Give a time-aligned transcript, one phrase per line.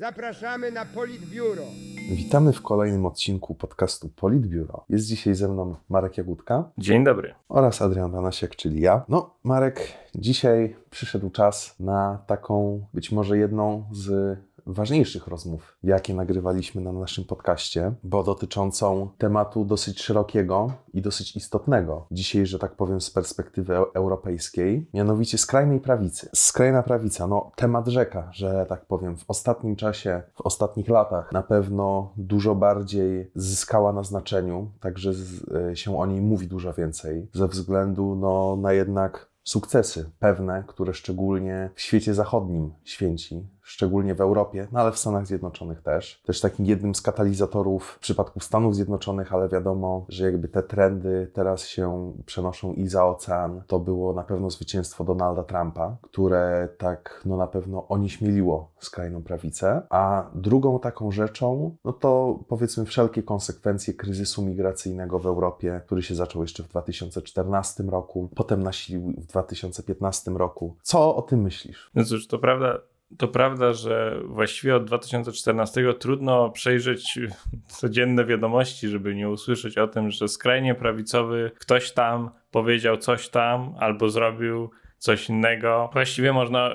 [0.00, 1.62] Zapraszamy na Politbiuro.
[2.10, 4.84] Witamy w kolejnym odcinku podcastu Politbiuro.
[4.88, 7.34] Jest dzisiaj ze mną Marek Jagódka Dzień dobry.
[7.48, 9.04] oraz Adrian Danasiak, czyli ja.
[9.08, 14.38] No, Marek, dzisiaj przyszedł czas na taką być może jedną z
[14.72, 22.06] ważniejszych rozmów, jakie nagrywaliśmy na naszym podcaście, bo dotyczącą tematu dosyć szerokiego i dosyć istotnego
[22.10, 26.30] dzisiaj, że tak powiem, z perspektywy eu- europejskiej, mianowicie skrajnej prawicy.
[26.34, 31.42] Skrajna prawica, no temat rzeka, że tak powiem, w ostatnim czasie, w ostatnich latach na
[31.42, 37.28] pewno dużo bardziej zyskała na znaczeniu, także z, y, się o niej mówi dużo więcej,
[37.32, 44.20] ze względu no, na jednak sukcesy pewne, które szczególnie w świecie zachodnim święci, szczególnie w
[44.20, 46.22] Europie, no ale w Stanach Zjednoczonych też.
[46.26, 51.30] Też takim jednym z katalizatorów w przypadku Stanów Zjednoczonych, ale wiadomo, że jakby te trendy
[51.34, 53.62] teraz się przenoszą i za ocean.
[53.66, 59.82] To było na pewno zwycięstwo Donalda Trumpa, które tak no na pewno onieśmieliło skrajną prawicę.
[59.90, 66.14] A drugą taką rzeczą, no to powiedzmy wszelkie konsekwencje kryzysu migracyjnego w Europie, który się
[66.14, 70.76] zaczął jeszcze w 2014 roku, potem nasilił w 2015 roku.
[70.82, 71.90] Co o tym myślisz?
[71.94, 72.78] No cóż, to prawda,
[73.18, 77.18] to prawda, że właściwie od 2014 trudno przejrzeć
[77.78, 83.74] codzienne wiadomości, żeby nie usłyszeć o tym, że skrajnie prawicowy ktoś tam powiedział coś tam
[83.78, 85.90] albo zrobił coś innego.
[85.92, 86.74] Właściwie można y,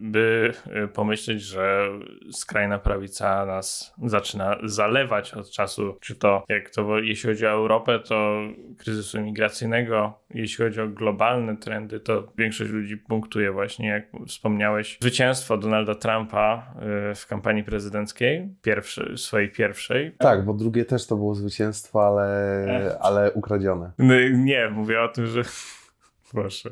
[0.00, 0.52] by
[0.84, 1.88] y, pomyśleć, że
[2.32, 7.98] skrajna prawica nas zaczyna zalewać od czasu, czy to jak to jeśli chodzi o Europę,
[7.98, 8.40] to
[8.78, 15.58] kryzysu migracyjnego, jeśli chodzi o globalne trendy, to większość ludzi punktuje właśnie, jak wspomniałeś, zwycięstwo
[15.58, 16.74] Donalda Trumpa
[17.12, 20.12] y, w kampanii prezydenckiej, pierwszy, swojej pierwszej.
[20.18, 23.92] Tak, bo drugie też to było zwycięstwo, ale, ale ukradzione.
[23.98, 25.42] No, Nie, mówię o tym, że.
[26.32, 26.70] Proszę.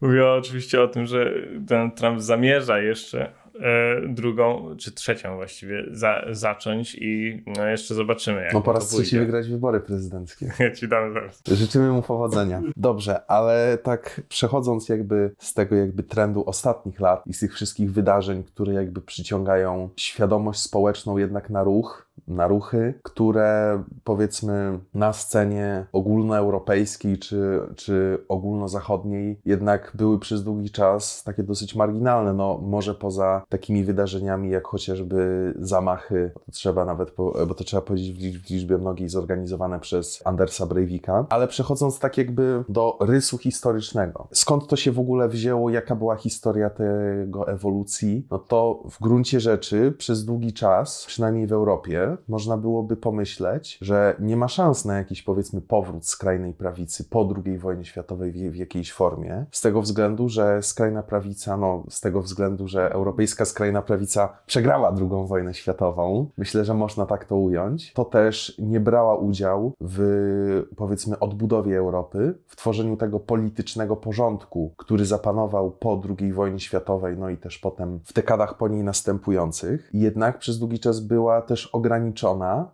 [0.00, 1.34] Mówię oczywiście o tym, że
[1.68, 8.42] ten Trump zamierza jeszcze e, drugą, czy trzecią właściwie, za, zacząć i no, jeszcze zobaczymy.
[8.42, 10.52] Jak No po raz trzeci wygrać wybory prezydenckie.
[10.58, 11.42] Ja ci dam zaraz.
[11.48, 12.62] Życzymy mu powodzenia.
[12.76, 17.92] Dobrze, ale tak przechodząc jakby z tego jakby trendu ostatnich lat i z tych wszystkich
[17.92, 25.86] wydarzeń, które jakby przyciągają świadomość społeczną jednak na ruch, na ruchy, które powiedzmy na scenie
[25.92, 33.42] ogólnoeuropejskiej czy, czy ogólnozachodniej jednak były przez długi czas takie dosyć marginalne, no może poza
[33.48, 37.14] takimi wydarzeniami jak chociażby zamachy, to trzeba nawet,
[37.48, 42.64] bo to trzeba powiedzieć w liczbie mnogiej zorganizowane przez Andersa Breivika, ale przechodząc tak jakby
[42.68, 48.38] do rysu historycznego, skąd to się w ogóle wzięło, jaka była historia tego ewolucji, no
[48.38, 54.36] to w gruncie rzeczy przez długi czas, przynajmniej w Europie, można byłoby pomyśleć, że nie
[54.36, 58.92] ma szans na jakiś powiedzmy powrót skrajnej prawicy po II wojnie światowej w, w jakiejś
[58.92, 64.38] formie, z tego względu, że skrajna prawica, no z tego względu, że europejska skrajna prawica
[64.46, 69.72] przegrała II wojnę światową, myślę, że można tak to ująć, to też nie brała udziału
[69.80, 77.16] w powiedzmy odbudowie Europy, w tworzeniu tego politycznego porządku, który zapanował po II wojnie światowej,
[77.18, 79.90] no i też potem w dekadach po niej następujących.
[79.92, 81.95] Jednak przez długi czas była też ograniczona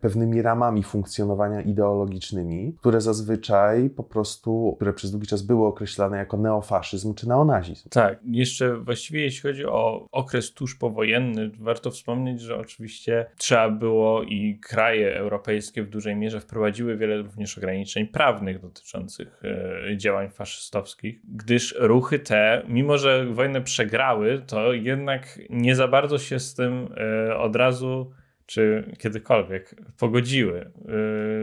[0.01, 6.37] pewnymi ramami funkcjonowania ideologicznymi, które zazwyczaj po prostu, które przez długi czas były określane jako
[6.37, 7.89] neofaszyzm czy neonazizm.
[7.89, 14.23] Tak, jeszcze właściwie jeśli chodzi o okres tuż powojenny, warto wspomnieć, że oczywiście trzeba było
[14.23, 19.43] i kraje europejskie w dużej mierze wprowadziły wiele również ograniczeń prawnych dotyczących
[19.91, 26.19] e, działań faszystowskich, gdyż ruchy te, mimo że wojnę przegrały, to jednak nie za bardzo
[26.19, 26.89] się z tym
[27.29, 28.13] e, od razu
[28.53, 30.71] czy kiedykolwiek pogodziły.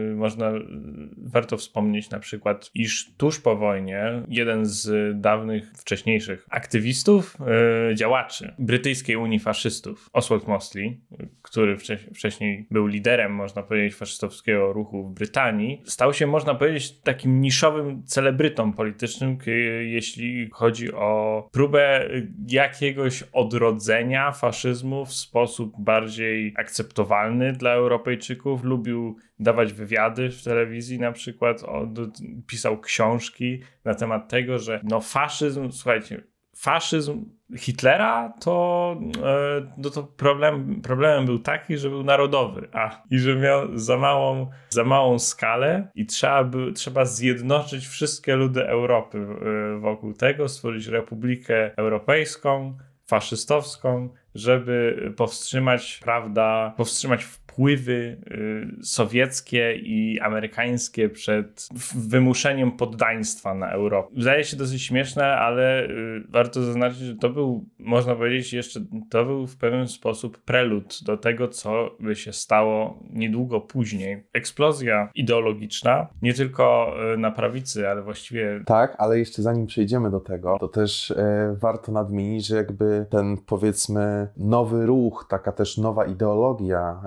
[0.08, 0.52] Yy, można,
[1.18, 7.36] warto wspomnieć na przykład, iż tuż po wojnie jeden z dawnych, wcześniejszych aktywistów,
[7.88, 11.00] yy, działaczy brytyjskiej Unii Faszystów, Oswald Mosley,
[11.42, 17.00] który wcześ- wcześniej był liderem, można powiedzieć, faszystowskiego ruchu w Brytanii, stał się, można powiedzieć,
[17.00, 19.38] takim niszowym celebrytą politycznym,
[19.80, 22.08] jeśli chodzi o próbę
[22.48, 26.99] jakiegoś odrodzenia faszyzmu w sposób bardziej akceptowalny
[27.52, 28.64] dla Europejczyków.
[28.64, 31.62] Lubił dawać wywiady w telewizji na przykład,
[32.46, 36.22] pisał książki na temat tego, że no faszyzm, słuchajcie,
[36.56, 37.24] faszyzm
[37.56, 43.36] Hitlera, to, e, no to problem, problemem był taki, że był narodowy, a i że
[43.36, 49.78] miał za małą, za małą skalę i trzeba, by, trzeba zjednoczyć wszystkie ludy Europy e,
[49.78, 58.16] wokół tego, stworzyć Republikę Europejską, faszystowską, żeby powstrzymać, prawda, powstrzymać wpływy
[58.80, 64.08] y, sowieckie i amerykańskie przed wymuszeniem poddaństwa na Europę.
[64.16, 68.80] Wydaje się dosyć śmieszne, ale y, warto zaznaczyć, że to był, można powiedzieć, jeszcze
[69.10, 74.24] to był w pewien sposób prelud do tego, co by się stało niedługo później.
[74.32, 78.60] Eksplozja ideologiczna, nie tylko y, na prawicy, ale właściwie.
[78.66, 81.14] Tak, ale jeszcze zanim przejdziemy do tego, to też
[81.52, 87.00] warto nadmienić, że jakby ten powiedzmy nowy ruch, taka też nowa ideologia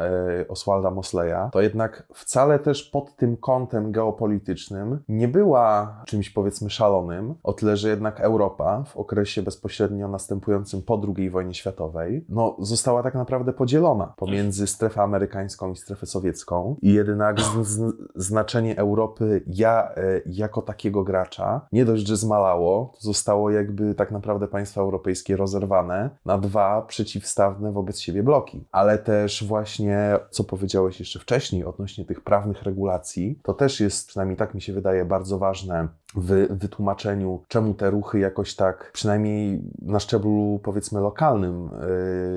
[0.50, 7.35] Oswalda Mosleya, to jednak wcale też pod tym kątem geopolitycznym nie była czymś powiedzmy szalonym,
[7.44, 13.03] o tyle, że jednak Europa w okresie bezpośrednio następującym po II wojnie światowej, no została
[13.03, 19.44] tak naprawdę podzielona pomiędzy strefę amerykańską i strefę sowiecką i jednak z, z, znaczenie Europy
[19.47, 25.38] ja e, jako takiego gracza nie dość, że zmalało, zostało jakby tak naprawdę państwa europejskie
[25.38, 28.68] rozerwane na dwa przeciwstawne wobec siebie bloki.
[28.71, 34.37] Ale też właśnie, co powiedziałeś jeszcze wcześniej odnośnie tych prawnych regulacji, to też jest, przynajmniej
[34.37, 40.00] tak mi się wydaje, bardzo ważne w wytłumaczeniu, czemu te ruchy jakoś tak, przynajmniej na
[40.00, 41.69] szczeblu powiedzmy lokalnym,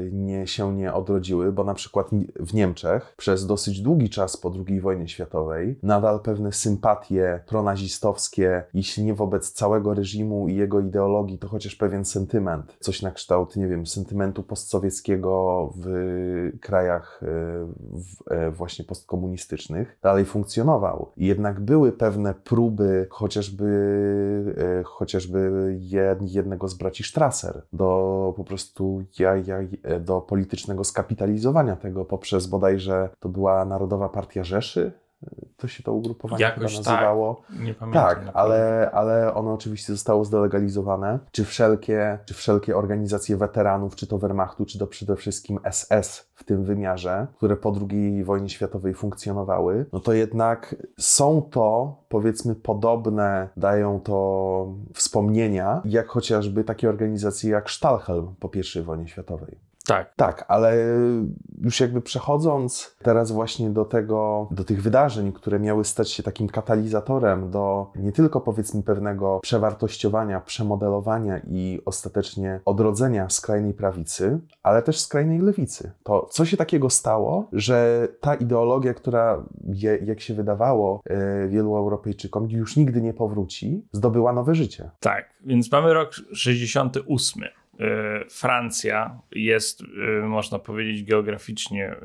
[0.03, 4.53] yy, nie, się nie odrodziły, bo na przykład w Niemczech przez dosyć długi czas po
[4.69, 11.39] II wojnie światowej nadal pewne sympatie pronazistowskie, jeśli nie wobec całego reżimu i jego ideologii,
[11.39, 15.87] to chociaż pewien sentyment, coś na kształt, nie wiem, sentymentu postsowieckiego w
[16.61, 21.13] krajach w, yy, właśnie postkomunistycznych, dalej funkcjonował.
[21.17, 25.51] Jednak były pewne próby chociażby E, chociażby
[26.21, 29.59] jednego z braci Strasser do po prostu ja, ja,
[30.01, 34.93] do politycznego skapitalizowania tego poprzez bodajże to była Narodowa Partia Rzeszy,
[35.57, 37.43] to się to ugrupowanie Jakoś chyba nazywało.
[37.49, 38.05] Tak, nie pamiętam.
[38.05, 41.19] Tak, ale, ale ono oczywiście zostało zdelegalizowane.
[41.31, 46.45] Czy wszelkie, czy wszelkie organizacje weteranów, czy to Wehrmachtu, czy to przede wszystkim SS w
[46.45, 53.49] tym wymiarze, które po II wojnie światowej funkcjonowały, no to jednak są to, powiedzmy, podobne,
[53.57, 59.66] dają to wspomnienia, jak chociażby takie organizacje jak Stahlhelm po I wojnie światowej.
[59.87, 60.15] Tak.
[60.17, 60.77] Tak, ale
[61.63, 66.49] już jakby przechodząc teraz właśnie do tego, do tych wydarzeń, które miały stać się takim
[66.49, 75.01] katalizatorem do nie tylko powiedzmy pewnego przewartościowania, przemodelowania i ostatecznie odrodzenia skrajnej prawicy, ale też
[75.01, 75.93] skrajnej lewicy.
[76.03, 81.77] To co się takiego stało, że ta ideologia, która je, jak się wydawało yy, wielu
[81.77, 84.91] Europejczykom już nigdy nie powróci, zdobyła nowe życie.
[85.01, 87.43] Tak, więc mamy rok 68.
[87.81, 91.99] E, Francja jest, e, można powiedzieć, geograficznie e,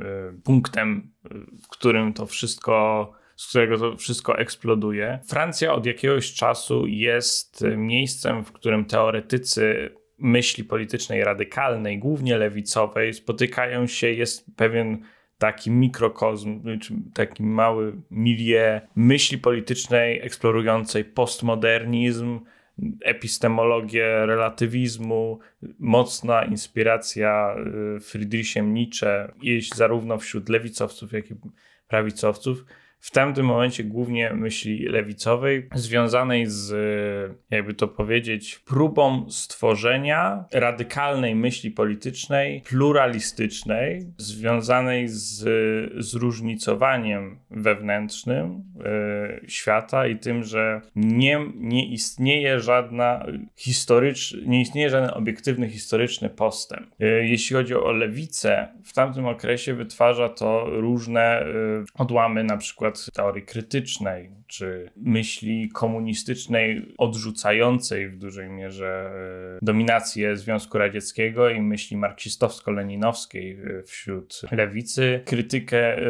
[0.44, 1.12] punktem,
[1.64, 5.20] w którym to wszystko, z którego to wszystko eksploduje.
[5.26, 13.88] Francja od jakiegoś czasu jest miejscem, w którym teoretycy myśli politycznej radykalnej, głównie lewicowej, spotykają
[13.88, 15.04] się, jest pewien
[15.38, 16.64] taki mikrokozm,
[17.14, 22.40] taki mały milieu myśli politycznej eksplorującej postmodernizm,
[23.02, 25.40] epistemologię relatywizmu,
[25.80, 27.56] mocna inspiracja
[27.98, 31.36] y, Friedrichem Nietzsche, jest zarówno wśród lewicowców, jak i
[31.88, 32.66] prawicowców
[33.02, 36.74] w tamtym momencie głównie myśli lewicowej, związanej z,
[37.50, 45.44] jakby to powiedzieć, próbą stworzenia radykalnej myśli politycznej, pluralistycznej, związanej z
[46.04, 48.64] zróżnicowaniem wewnętrznym
[49.44, 53.26] y, świata i tym, że nie, nie istnieje żadna
[53.56, 56.88] historyczna, nie istnieje żaden obiektywny historyczny postęp.
[57.02, 61.46] Y, jeśli chodzi o lewicę, w tamtym okresie wytwarza to różne y,
[61.96, 69.12] odłamy, na przykład przykład teorii krytycznej, czy myśli komunistycznej odrzucającej w dużej mierze
[69.58, 75.22] e, dominację Związku Radzieckiego i myśli marksistowsko-leninowskiej e, wśród lewicy.
[75.26, 76.02] Krytykę e,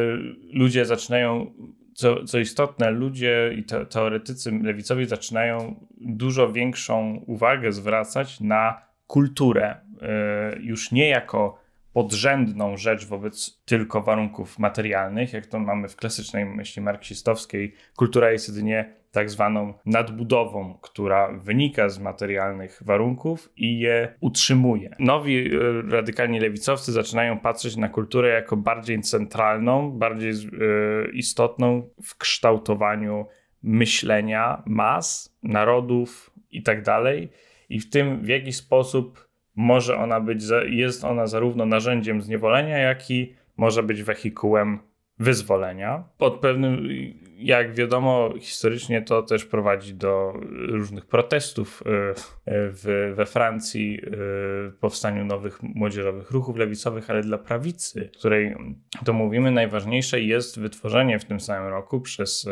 [0.54, 1.54] ludzie zaczynają
[1.94, 9.76] co, co istotne, ludzie i te, teoretycy lewicowi zaczynają dużo większą uwagę zwracać na kulturę.
[10.60, 11.61] Już nie jako
[11.94, 17.74] podrzędną rzecz wobec tylko warunków materialnych, jak to mamy w klasycznej myśli marksistowskiej.
[17.96, 24.96] Kultura jest jedynie tak zwaną nadbudową, która wynika z materialnych warunków i je utrzymuje.
[25.00, 30.36] Nowi e, radykalni lewicowcy zaczynają patrzeć na kulturę jako bardziej centralną, bardziej e,
[31.14, 33.26] istotną w kształtowaniu
[33.64, 36.84] myślenia mas, narodów itd.
[36.84, 37.04] Tak
[37.70, 43.12] I w tym, w jaki sposób może ona być, jest ona zarówno narzędziem zniewolenia, jak
[43.12, 44.80] i może być wehikułem
[45.20, 46.04] wyzwolenia.
[46.18, 46.90] Pod pewnym,
[47.38, 51.84] jak wiadomo, historycznie to też prowadzi do różnych protestów
[52.46, 54.02] w, we Francji,
[54.80, 58.56] powstaniu nowych młodzieżowych ruchów lewicowych, ale dla prawicy, której
[59.06, 62.50] to mówimy, najważniejsze jest wytworzenie w tym samym roku przez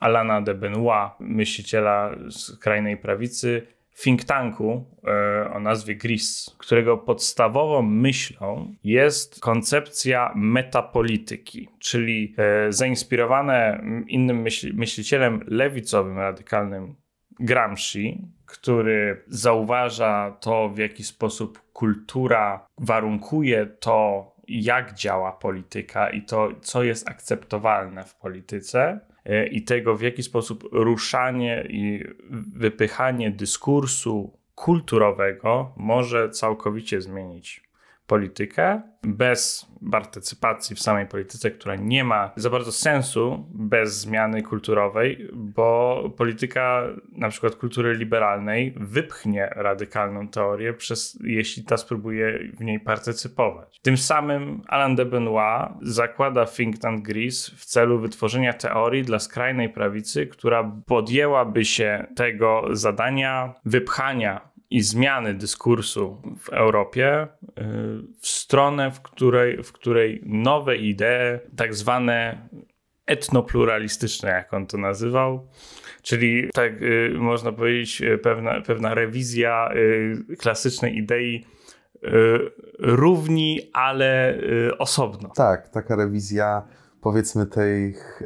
[0.00, 8.74] Alana de Benoit, myśliciela skrajnej prawicy, think tanku e, o nazwie GRIS, którego podstawową myślą
[8.84, 16.94] jest koncepcja metapolityki, czyli e, zainspirowane innym myśl myślicielem lewicowym, radykalnym
[17.40, 26.48] Gramsci, który zauważa to, w jaki sposób kultura warunkuje to, jak działa polityka i to,
[26.60, 29.00] co jest akceptowalne w polityce,
[29.50, 32.04] i tego, w jaki sposób ruszanie i
[32.54, 37.71] wypychanie dyskursu kulturowego może całkowicie zmienić
[38.06, 45.28] politykę bez partycypacji w samej polityce, która nie ma za bardzo sensu bez zmiany kulturowej,
[45.32, 46.82] bo polityka
[47.12, 53.80] na przykład kultury liberalnej wypchnie radykalną teorię, przez, jeśli ta spróbuje w niej partycypować.
[53.80, 59.68] Tym samym Alain de Benoit zakłada think tank Greece w celu wytworzenia teorii dla skrajnej
[59.68, 67.28] prawicy, która podjęłaby się tego zadania wypchania i zmiany dyskursu w Europie y,
[68.20, 72.48] w stronę, w której, w której nowe idee, tak zwane
[73.06, 75.48] etnopluralistyczne, jak on to nazywał,
[76.02, 79.68] czyli tak y, można powiedzieć, y, pewna, pewna rewizja
[80.38, 81.46] klasycznej idei
[82.78, 84.38] równi, ale
[84.78, 85.28] osobno.
[85.36, 86.62] Tak, taka rewizja
[87.00, 88.22] powiedzmy tych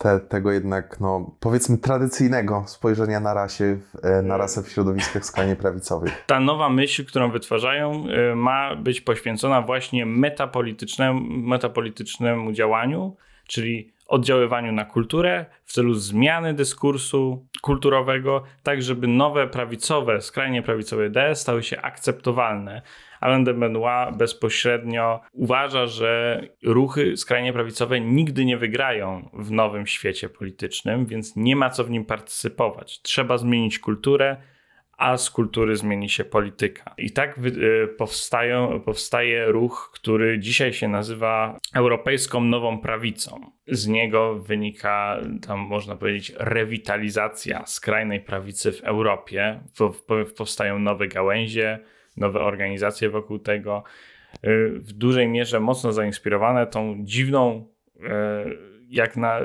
[0.00, 5.56] te, tego jednak, no, powiedzmy, tradycyjnego spojrzenia na rasie, e, na rasę w środowiskach skrajnie
[5.56, 6.24] prawicowych.
[6.26, 13.16] Ta nowa myśl, którą wytwarzają, e, ma być poświęcona właśnie metapolitycznemu, metapolitycznemu działaniu,
[13.48, 21.06] czyli oddziaływaniu na kulturę w celu zmiany dyskursu kulturowego, tak żeby nowe prawicowe, skrajnie prawicowe
[21.06, 22.82] idee stały się akceptowalne
[23.20, 30.28] Alain de Benoit bezpośrednio uważa, że ruchy skrajnie prawicowe nigdy nie wygrają w nowym świecie
[30.28, 33.02] politycznym, więc nie ma co w nim partycypować.
[33.02, 34.36] Trzeba zmienić kulturę,
[35.00, 36.94] a z kultury zmieni się polityka.
[36.98, 43.40] I tak y, powstają, powstaje ruch, który dzisiaj się nazywa Europejską Nową Prawicą.
[43.66, 49.60] Z niego wynika, tam można powiedzieć, rewitalizacja skrajnej prawicy w Europie.
[50.36, 51.78] Powstają nowe gałęzie,
[52.20, 53.84] nowe organizacje wokół tego,
[54.34, 58.00] y, w dużej mierze mocno zainspirowane tą dziwną, y,
[58.88, 59.40] jak na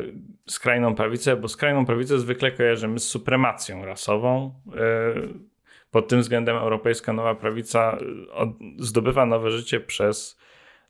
[0.50, 4.54] skrajną prawicę, bo skrajną prawicę zwykle kojarzymy z supremacją rasową.
[4.68, 5.56] Y,
[5.92, 7.98] pod tym względem europejska nowa prawica
[8.78, 10.40] zdobywa nowe życie przez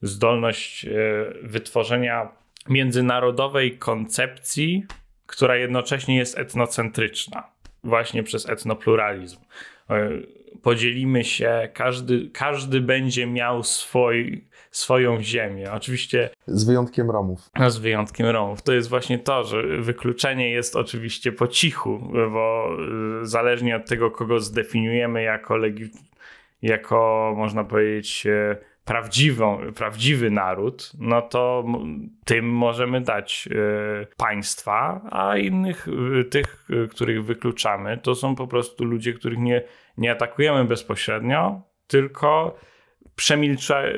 [0.01, 0.85] zdolność
[1.43, 2.31] wytworzenia
[2.69, 4.85] międzynarodowej koncepcji,
[5.25, 7.43] która jednocześnie jest etnocentryczna,
[7.83, 9.37] właśnie przez etnopluralizm
[10.63, 15.71] podzielimy się, każdy, każdy będzie miał swój, swoją ziemię.
[15.71, 16.29] Oczywiście.
[16.47, 17.49] Z wyjątkiem Romów.
[17.59, 18.61] No, z wyjątkiem Romów.
[18.61, 22.69] To jest właśnie to, że wykluczenie jest oczywiście po cichu, bo
[23.21, 25.89] y, zależnie od tego, kogo zdefiniujemy jako, legi-
[26.61, 31.65] jako można powiedzieć, y, prawdziwą, prawdziwy naród, no to
[32.25, 35.87] tym możemy dać y, państwa, a innych,
[36.29, 39.61] tych, których wykluczamy, to są po prostu ludzie, których nie
[39.97, 42.59] nie atakujemy bezpośrednio, tylko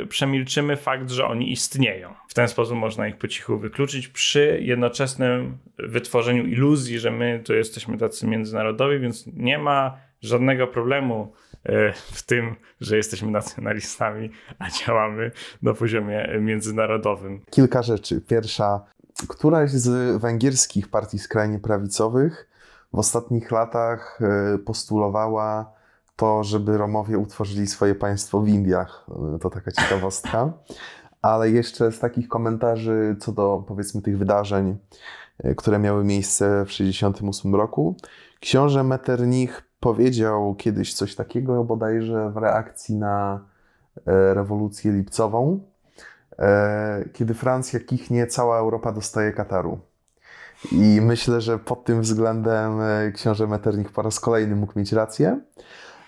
[0.10, 2.14] przemilczymy fakt, że oni istnieją.
[2.28, 7.54] W ten sposób można ich po cichu wykluczyć przy jednoczesnym wytworzeniu iluzji, że my to
[7.54, 11.34] jesteśmy tacy międzynarodowi, więc nie ma żadnego problemu
[11.64, 15.32] e, w tym, że jesteśmy nacjonalistami, a działamy
[15.62, 17.42] na poziomie międzynarodowym.
[17.50, 18.22] Kilka rzeczy.
[18.22, 18.86] Pierwsza,
[19.28, 22.50] któraś z węgierskich partii skrajnie prawicowych
[22.94, 25.78] w ostatnich latach e, postulowała
[26.16, 29.06] to, żeby Romowie utworzyli swoje państwo w Indiach.
[29.42, 30.54] To taka ciekawostka.
[31.22, 34.78] Ale jeszcze z takich komentarzy co do powiedzmy tych wydarzeń,
[35.40, 37.96] e, które miały miejsce w 1968 roku,
[38.40, 43.40] książę Metternich powiedział kiedyś coś takiego bodajże w reakcji na
[44.08, 45.60] e, rewolucję lipcową.
[46.40, 49.80] E, kiedy Francja kichnie, cała Europa dostaje Kataru.
[50.72, 52.80] I myślę, że pod tym względem
[53.14, 55.40] książę Metternich po raz kolejny mógł mieć rację.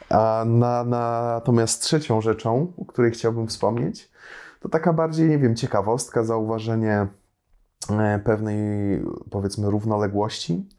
[0.09, 4.11] A na, natomiast trzecią rzeczą, o której chciałbym wspomnieć,
[4.59, 7.07] to taka bardziej, nie wiem, ciekawostka, zauważenie
[7.89, 8.57] e, pewnej,
[9.29, 10.69] powiedzmy, równoległości,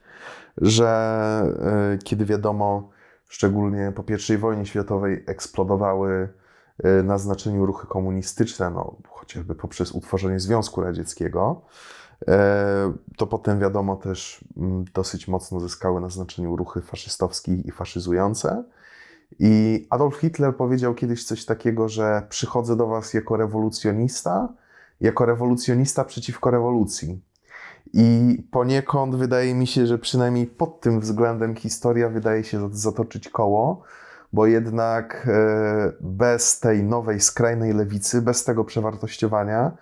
[0.61, 0.89] że
[1.95, 2.91] e, kiedy wiadomo,
[3.29, 6.29] szczególnie po I wojnie światowej eksplodowały
[6.79, 11.63] e, na znaczeniu ruchy komunistyczne, no, chociażby poprzez utworzenie Związku Radzieckiego,
[12.29, 18.65] e, to potem wiadomo też mm, dosyć mocno zyskały na znaczeniu ruchy faszystowskie i faszyzujące.
[19.39, 24.49] I Adolf Hitler powiedział kiedyś coś takiego, że przychodzę do was jako rewolucjonista,
[25.01, 27.21] jako rewolucjonista przeciwko rewolucji.
[27.93, 33.83] I poniekąd wydaje mi się, że przynajmniej pod tym względem historia wydaje się zatoczyć koło,
[34.33, 39.73] bo jednak e, bez tej nowej skrajnej lewicy, bez tego przewartościowania,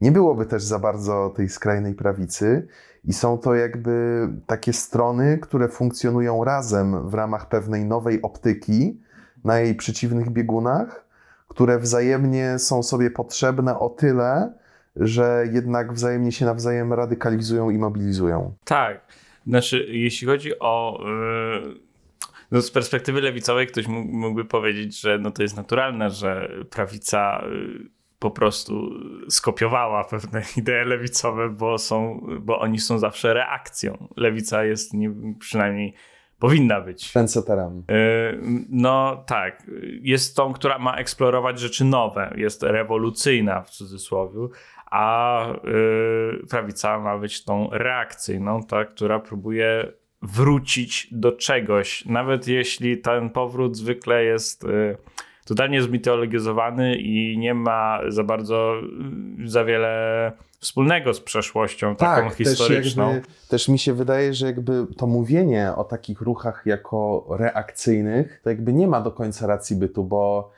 [0.00, 2.66] nie byłoby też za bardzo tej skrajnej prawicy.
[3.04, 9.00] I są to jakby takie strony, które funkcjonują razem w ramach pewnej nowej optyki
[9.44, 11.04] na jej przeciwnych biegunach,
[11.48, 14.52] które wzajemnie są sobie potrzebne o tyle,
[14.96, 18.54] że jednak wzajemnie się nawzajem radykalizują i mobilizują.
[18.64, 19.06] Tak.
[19.46, 21.04] Znaczy, jeśli chodzi o.
[21.64, 21.84] Yy,
[22.50, 27.90] no z perspektywy lewicowej, ktoś mógłby powiedzieć, że no to jest naturalne, że prawica yy,
[28.18, 28.90] po prostu
[29.28, 34.08] skopiowała pewne idee lewicowe, bo, są, bo oni są zawsze reakcją.
[34.16, 35.94] Lewica jest nie, przynajmniej
[36.38, 37.12] powinna być.
[37.12, 37.84] Trendsetterem.
[38.68, 39.62] No tak.
[40.00, 42.34] Jest tą, która ma eksplorować rzeczy nowe.
[42.36, 44.48] Jest rewolucyjna w cudzysłowie,
[44.94, 52.98] a yy, prawica ma być tą reakcyjną, ta, która próbuje wrócić do czegoś, nawet jeśli
[52.98, 54.96] ten powrót zwykle jest yy,
[55.44, 58.74] totalnie zmitologizowany i nie ma za bardzo,
[59.38, 63.06] yy, za wiele wspólnego z przeszłością taką tak, historyczną.
[63.06, 68.40] Też, jakby, też mi się wydaje, że jakby to mówienie o takich ruchach jako reakcyjnych,
[68.44, 70.50] to jakby nie ma do końca racji bytu, bo,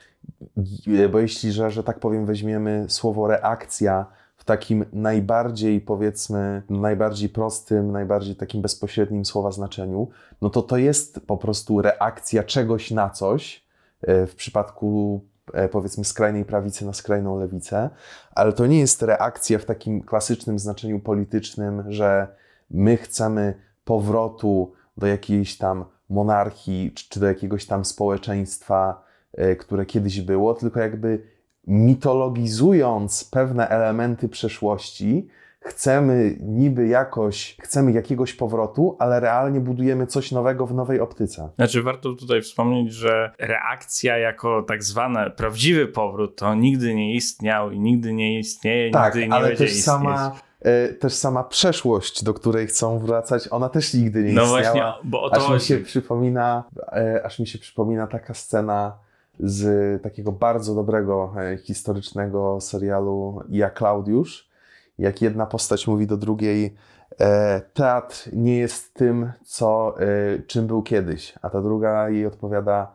[1.11, 4.05] bo jeśli, że, że tak powiem, weźmiemy słowo reakcja,
[4.47, 10.07] takim najbardziej, powiedzmy, najbardziej prostym, najbardziej takim bezpośrednim słowa znaczeniu,
[10.41, 13.65] no to to jest po prostu reakcja czegoś na coś,
[14.01, 15.21] e, w przypadku
[15.53, 17.89] e, powiedzmy skrajnej prawicy na skrajną lewicę,
[18.31, 22.27] ale to nie jest reakcja w takim klasycznym znaczeniu politycznym, że
[22.71, 23.53] my chcemy
[23.85, 30.79] powrotu do jakiejś tam monarchii czy do jakiegoś tam społeczeństwa, e, które kiedyś było, tylko
[30.79, 31.36] jakby
[31.67, 35.27] mitologizując pewne elementy przeszłości,
[35.59, 41.49] chcemy niby jakoś, chcemy jakiegoś powrotu, ale realnie budujemy coś nowego w nowej optyce.
[41.55, 47.71] Znaczy, warto tutaj wspomnieć, że reakcja jako tak zwany prawdziwy powrót to nigdy nie istniał
[47.71, 49.85] i nigdy nie istnieje, tak, nigdy nie ale będzie też istnieć.
[49.85, 54.63] sama e, też sama przeszłość, do której chcą wracać, ona też nigdy nie no istniała.
[54.63, 58.33] No właśnie, bo o to aż mi się przypomina, e, aż mi się przypomina taka
[58.33, 59.06] scena
[59.39, 64.49] z takiego bardzo dobrego e, historycznego serialu Ja Klaudiusz,
[64.97, 66.75] jak jedna postać mówi do drugiej,
[67.19, 72.91] e, teatr nie jest tym, co, e, czym był kiedyś, a ta druga jej odpowiada,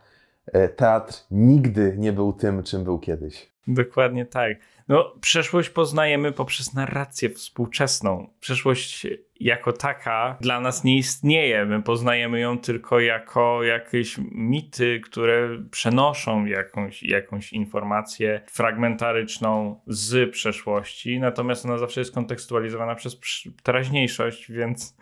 [0.76, 3.52] teatr nigdy nie był tym, czym był kiedyś.
[3.66, 4.56] Dokładnie tak.
[4.88, 8.30] No, przeszłość poznajemy poprzez narrację współczesną.
[8.40, 9.06] Przeszłość
[9.40, 11.64] jako taka dla nas nie istnieje.
[11.66, 21.20] My poznajemy ją tylko jako jakieś mity, które przenoszą jakąś, jakąś informację fragmentaryczną z przeszłości,
[21.20, 23.20] natomiast ona zawsze jest kontekstualizowana przez
[23.62, 24.96] teraźniejszość, więc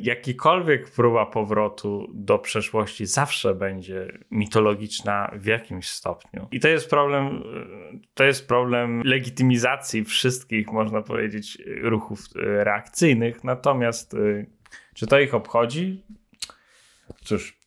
[0.00, 6.48] jakikolwiek próba powrotu do przeszłości zawsze będzie mitologiczna w jakimś stopniu.
[6.52, 13.44] I to jest problem, e, to jest problem legitymizacji wszystkich, można powiedzieć, ruchów e, reakcyjnych.
[13.44, 14.16] Natomiast
[14.94, 16.04] czy to ich obchodzi?
[17.24, 17.63] Cóż,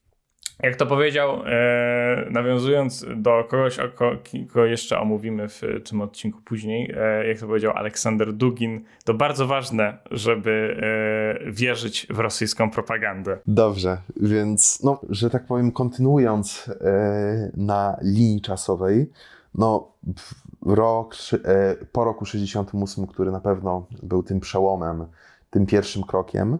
[0.60, 3.78] jak to powiedział, e, nawiązując do kogoś,
[4.48, 9.48] kogo jeszcze omówimy w tym odcinku później, e, jak to powiedział Aleksander Dugin, to bardzo
[9.48, 10.78] ważne, żeby
[11.46, 13.38] e, wierzyć w rosyjską propagandę.
[13.48, 19.10] Dobrze, więc, no, że tak powiem, kontynuując e, na linii czasowej,
[19.56, 19.91] no,
[20.65, 21.15] rok,
[21.46, 25.06] e, po roku 68, który na pewno był tym przełomem,
[25.50, 26.58] tym pierwszym krokiem,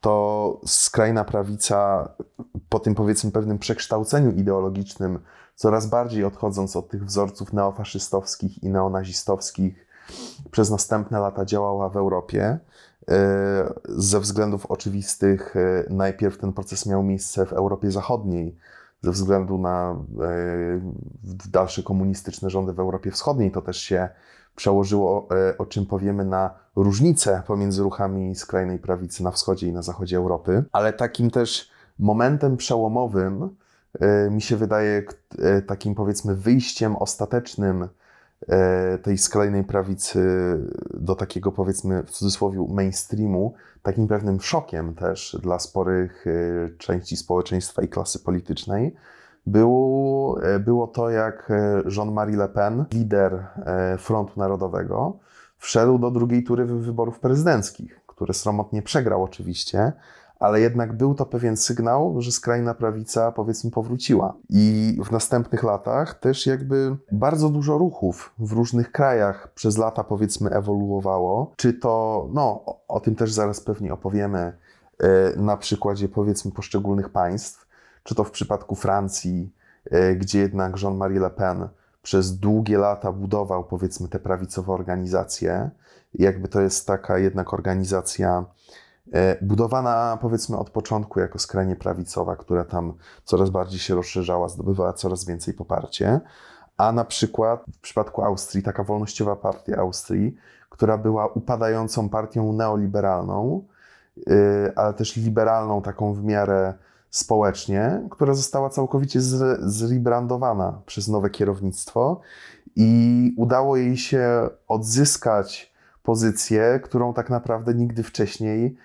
[0.00, 2.08] to skrajna prawica
[2.68, 5.18] po tym powiedzmy pewnym przekształceniu ideologicznym,
[5.54, 9.86] coraz bardziej odchodząc od tych wzorców neofaszystowskich i neonazistowskich,
[10.50, 12.58] przez następne lata działała w Europie.
[13.08, 18.56] E, ze względów oczywistych, e, najpierw ten proces miał miejsce w Europie Zachodniej,
[19.02, 19.96] ze względu na e,
[21.50, 23.50] dalsze komunistyczne rządy w Europie Wschodniej.
[23.50, 24.08] To też się
[24.56, 29.82] przełożyło, e, o czym powiemy, na różnice pomiędzy ruchami skrajnej prawicy na wschodzie i na
[29.82, 33.56] zachodzie Europy, ale takim też momentem przełomowym
[34.00, 35.02] e, mi się wydaje
[35.38, 37.88] e, takim powiedzmy wyjściem ostatecznym
[39.02, 40.20] tej skrajnej prawicy
[40.94, 46.24] do takiego powiedzmy w cudzysłowie mainstreamu, takim pewnym szokiem też dla sporych
[46.78, 48.94] części społeczeństwa i klasy politycznej,
[49.46, 51.52] było, było to, jak
[51.96, 53.46] Jean-Marie Le Pen, lider
[53.98, 55.18] Frontu Narodowego,
[55.58, 59.92] wszedł do drugiej tury wyborów prezydenckich, które sromotnie przegrał oczywiście,
[60.40, 64.34] ale jednak był to pewien sygnał, że skrajna prawica powiedzmy powróciła.
[64.48, 70.50] I w następnych latach też jakby bardzo dużo ruchów w różnych krajach przez lata powiedzmy
[70.50, 71.52] ewoluowało.
[71.56, 74.38] Czy to, no o tym też zaraz pewnie opowiemy
[74.98, 77.69] e, na przykładzie powiedzmy poszczególnych państw,
[78.10, 79.52] czy to w przypadku Francji,
[79.90, 81.68] e, gdzie jednak Jean-Marie Le Pen
[82.02, 85.70] przez długie lata budował powiedzmy te prawicowe organizacje.
[86.14, 88.44] Jakby to jest taka jednak organizacja
[89.12, 92.92] E, budowana powiedzmy od początku jako skrajnie prawicowa, która tam
[93.24, 96.20] coraz bardziej się rozszerzała, zdobywała coraz więcej poparcie,
[96.76, 100.36] a na przykład w przypadku Austrii taka wolnościowa partia Austrii,
[100.68, 103.64] która była upadającą partią neoliberalną,
[104.26, 104.32] e,
[104.78, 106.74] ale też liberalną taką w miarę
[107.10, 109.20] społecznie, która została całkowicie
[109.60, 112.20] zrebrandowana przez nowe kierownictwo
[112.76, 118.76] i udało jej się odzyskać pozycję, którą tak naprawdę nigdy wcześniej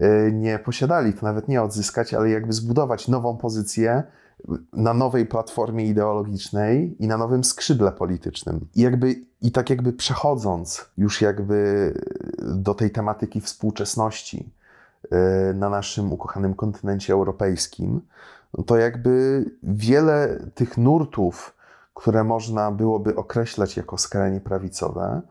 [0.00, 4.02] Y, nie posiadali, to nawet nie odzyskać, ale jakby zbudować nową pozycję
[4.72, 8.68] na nowej platformie ideologicznej i na nowym skrzydle politycznym.
[8.74, 11.92] I jakby i tak jakby przechodząc już jakby
[12.38, 14.52] do tej tematyki współczesności
[15.54, 18.00] na naszym ukochanym kontynencie europejskim,
[18.58, 21.54] no to jakby wiele tych nurtów,
[21.94, 25.22] które można byłoby określać jako skrajnie prawicowe,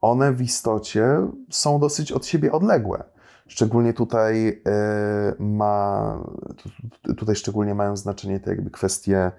[0.00, 3.04] one w istocie są dosyć od siebie odległe.
[3.46, 6.18] Szczególnie tutaj e, ma,
[7.16, 9.32] tutaj szczególnie mają znaczenie te jakby kwestie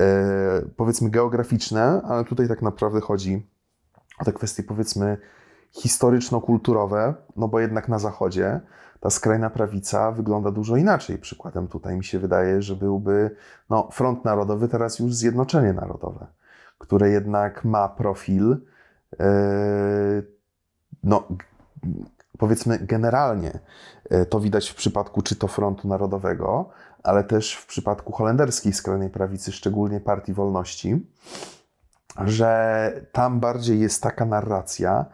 [0.00, 3.46] e, powiedzmy geograficzne, ale tutaj tak naprawdę chodzi
[4.18, 5.16] o te kwestie powiedzmy
[5.72, 8.60] historyczno-kulturowe, no bo jednak na zachodzie
[9.00, 11.18] ta skrajna prawica wygląda dużo inaczej.
[11.18, 13.36] Przykładem tutaj mi się wydaje, że byłby
[13.70, 16.26] no, Front Narodowy, teraz już Zjednoczenie Narodowe,
[16.78, 18.56] które jednak ma profil
[19.18, 19.26] yy,
[21.04, 21.28] no,
[22.38, 23.58] powiedzmy generalnie
[24.10, 26.70] e, to widać w przypadku czy to Frontu Narodowego,
[27.02, 31.06] ale też w przypadku holenderskiej skrajnej prawicy, szczególnie Partii Wolności,
[32.24, 35.06] że tam bardziej jest taka narracja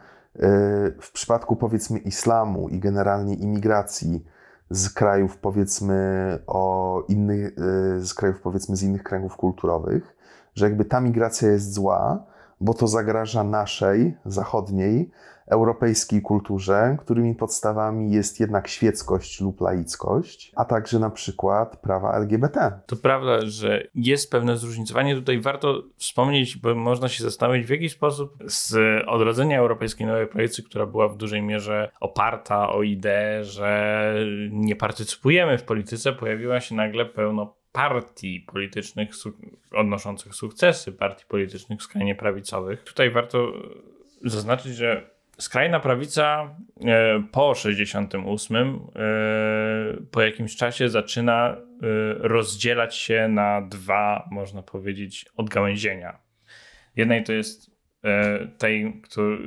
[1.01, 4.25] w przypadku powiedzmy islamu i generalnie imigracji
[4.71, 10.17] z krajów powiedzmy o innych, e, z krajów powiedzmy z innych kręgów kulturowych,
[10.55, 12.27] że jakby ta migracja jest zła,
[12.61, 15.11] bo to zagraża naszej, zachodniej,
[15.51, 22.81] europejskiej kulturze, którymi podstawami jest jednak świeckość lub laickość, a także na przykład prawa LGBT.
[22.87, 25.15] To prawda, że jest pewne zróżnicowanie.
[25.15, 30.63] Tutaj warto wspomnieć, bo można się zastanowić, w jaki sposób z odrodzenia Europejskiej Nowej Prawicy,
[30.63, 34.15] która była w dużej mierze oparta o ideę, że
[34.51, 39.09] nie partycypujemy w polityce, pojawiła się nagle pełno partii politycznych
[39.73, 42.85] odnoszących sukcesy, partii politycznych skrajnie prawicowych.
[42.85, 43.53] Tutaj warto
[44.25, 48.79] zaznaczyć, że skrajna prawica e, po 68 e,
[50.11, 51.57] po jakimś czasie zaczyna e,
[52.19, 56.19] rozdzielać się na dwa, można powiedzieć, odgałęzienia.
[56.97, 57.79] Jednej to jest
[58.59, 59.39] tej, który,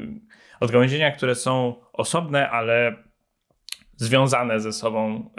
[0.60, 3.04] odgałęzienia, które są osobne, ale
[4.02, 5.30] związane ze sobą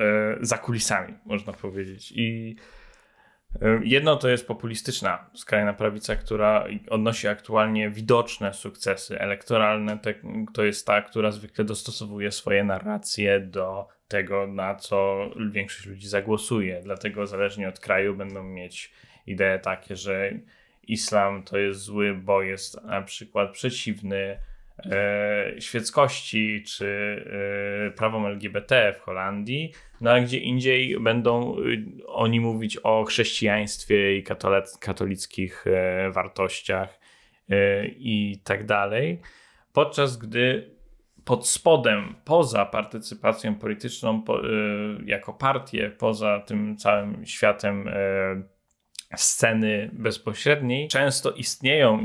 [0.40, 2.12] za kulisami, można powiedzieć.
[2.16, 2.56] I
[3.82, 9.98] Jedno to jest populistyczna skrajna prawica, która odnosi aktualnie widoczne sukcesy elektoralne.
[10.52, 16.80] To jest ta, która zwykle dostosowuje swoje narracje do tego, na co większość ludzi zagłosuje.
[16.84, 18.92] Dlatego zależnie od kraju będą mieć
[19.26, 20.32] idee takie, że
[20.82, 24.38] islam to jest zły, bo jest na przykład przeciwny
[24.78, 26.86] e, świeckości czy
[27.86, 34.16] e, prawom LGBT w Holandii, no a gdzie indziej będą y, oni mówić o chrześcijaństwie
[34.16, 34.24] i
[34.80, 37.00] katolickich e, wartościach
[37.50, 39.20] e, i tak dalej,
[39.72, 40.70] podczas gdy
[41.24, 44.48] pod spodem, poza partycypacją polityczną, po, e,
[45.06, 47.88] jako partię, poza tym całym światem
[49.16, 52.02] sceny bezpośredniej, często istnieją e,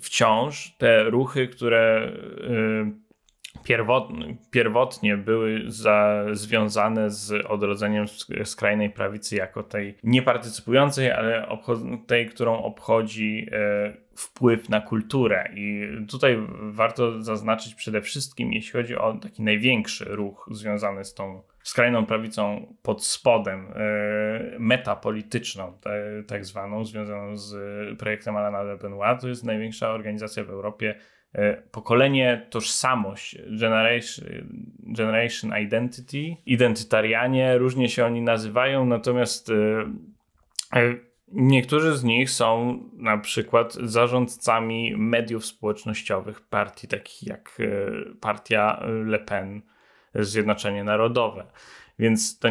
[0.00, 2.12] wciąż te ruchy, które
[2.44, 3.02] e,
[4.50, 8.06] pierwotnie, były za, związane z odrodzeniem
[8.44, 11.48] skrajnej prawicy jako tej niepartycypującej, ale
[12.06, 15.48] tej, którą obchodzi e, wpływ na kulturę.
[15.56, 21.42] I tutaj warto zaznaczyć przede wszystkim, jeśli chodzi o taki największy ruch związany z tą
[21.62, 25.78] skrajną prawicą pod spodem, e, metapolityczną,
[26.26, 27.54] tak zwaną, związaną z
[27.98, 29.20] projektem Alana de Benoit.
[29.20, 30.94] To jest największa organizacja w Europie.
[31.32, 34.26] E, pokolenie, tożsamość, generation,
[34.78, 39.54] generation identity, identytarianie, różnie się oni nazywają, natomiast e,
[40.76, 40.94] E,
[41.32, 47.64] niektórzy z nich są na przykład zarządcami mediów społecznościowych partii takich jak e,
[48.20, 49.62] partia Le Pen,
[50.14, 51.46] Zjednoczenie Narodowe.
[51.98, 52.48] Więc to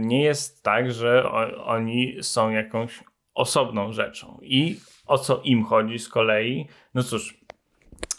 [0.00, 1.30] nie jest tak, że
[1.64, 3.04] oni są jakąś
[3.34, 4.38] osobną rzeczą.
[4.42, 6.68] I o co im chodzi z kolei?
[6.94, 7.34] No cóż,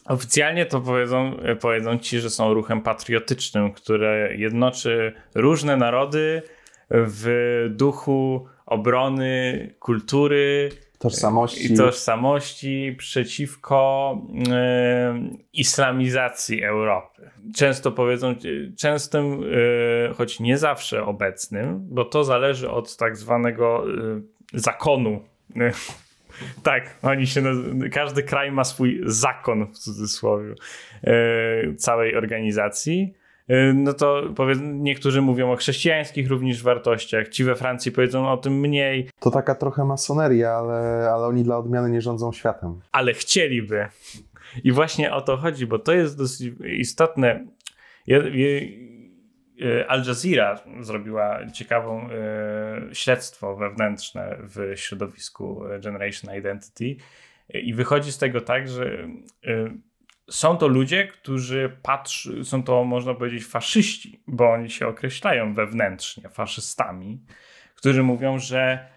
[0.08, 6.42] Oficjalnie to powiedzą, powiedzą ci, że są ruchem patriotycznym, które jednoczy różne narody
[6.90, 17.30] w duchu obrony kultury, tożsamości, i tożsamości przeciwko y, islamizacji Europy.
[17.56, 18.36] Często powiedzą,
[18.78, 24.22] częstym, y, choć nie zawsze obecnym, bo to zależy od tak zwanego y,
[24.54, 25.20] zakonu
[26.64, 27.44] tak, oni się.
[27.92, 30.56] Każdy kraj ma swój zakon w cudzysłowie
[31.04, 33.14] e, całej organizacji.
[33.48, 38.38] E, no to powiedz, niektórzy mówią o chrześcijańskich również wartościach, ci we Francji powiedzą o
[38.38, 39.10] tym mniej.
[39.20, 42.80] To taka trochę masoneria, ale, ale oni dla odmiany nie rządzą światem.
[42.92, 43.88] Ale chcieliby.
[44.64, 47.46] I właśnie o to chodzi, bo to jest dosyć istotne.
[48.08, 48.62] Ja, ja,
[49.62, 56.96] E, Al Jazeera zrobiła ciekawą e, śledztwo wewnętrzne w środowisku Generation Identity
[57.54, 59.08] i wychodzi z tego tak, że
[60.30, 66.30] są to ludzie, którzy patrzą, są to można powiedzieć faszyści, bo oni się określają wewnętrznie
[66.30, 67.20] faszystami,
[67.76, 68.88] którzy mówią, że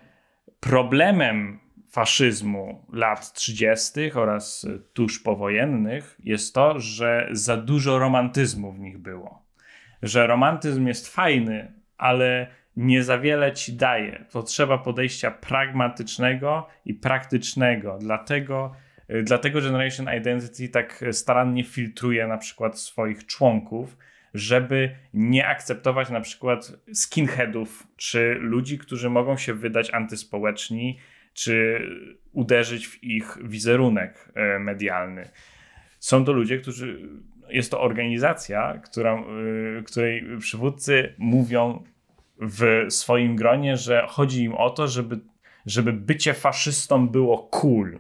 [0.60, 4.12] problemem faszyzmu lat 30.
[4.14, 9.50] oraz tuż powojennych jest to, że za dużo romantyzmu w nich było
[10.02, 14.24] że romantyzm jest fajny, ale nie za wiele ci daje.
[14.32, 17.98] Potrzeba podejścia pragmatycznego i praktycznego.
[18.00, 18.72] Dlatego,
[19.22, 23.96] dlatego Generation Identity tak starannie filtruje na przykład swoich członków,
[24.34, 30.98] żeby nie akceptować na przykład skinheadów czy ludzi, którzy mogą się wydać antyspołeczni,
[31.32, 31.82] czy
[32.32, 35.28] uderzyć w ich wizerunek y, medialny.
[35.98, 37.08] Są to ludzie, którzy
[37.48, 39.24] jest to organizacja, która,
[39.78, 41.84] y, której przywódcy mówią
[42.40, 45.20] w swoim gronie, że chodzi im o to, żeby,
[45.66, 47.98] żeby bycie faszystą było cool.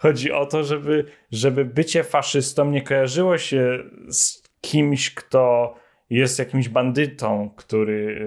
[0.00, 3.78] Chodzi o to, żeby, żeby bycie faszystą nie kojarzyło się
[4.10, 5.74] z kimś, kto
[6.10, 8.20] jest jakimś bandytą, który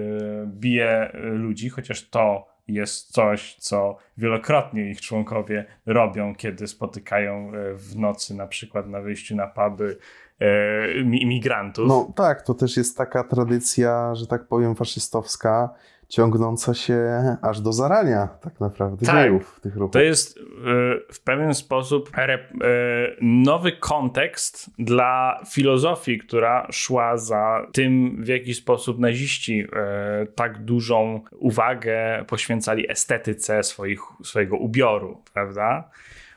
[0.44, 7.74] y, bije ludzi, chociaż to jest coś, co wielokrotnie ich członkowie robią, kiedy spotykają y,
[7.74, 9.98] w nocy, na przykład na wyjściu na puby
[10.40, 11.88] E, imigrantów.
[11.88, 15.70] No tak, to też jest taka tradycja, że tak powiem, faszystowska,
[16.08, 16.96] ciągnąca się
[17.42, 19.92] aż do zarania tak naprawdę tak, dziejów tych ruchów.
[19.92, 20.42] To jest e,
[21.12, 22.38] w pewien sposób e,
[23.20, 29.66] nowy kontekst dla filozofii, która szła za tym, w jaki sposób naziści
[30.34, 35.90] tak dużą uwagę poświęcali estetyce swoich, swojego ubioru, prawda?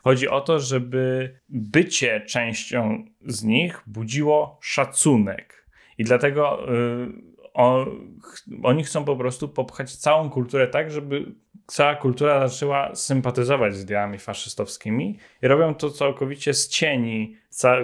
[0.04, 5.66] Chodzi o to, żeby bycie częścią z nich budziło szacunek.
[5.98, 7.86] I dlatego y, o,
[8.64, 11.36] oni chcą po prostu popchać całą kulturę tak, żeby
[11.68, 17.36] cała kultura zaczęła sympatyzować z ideami faszystowskimi i robią to całkowicie z cieni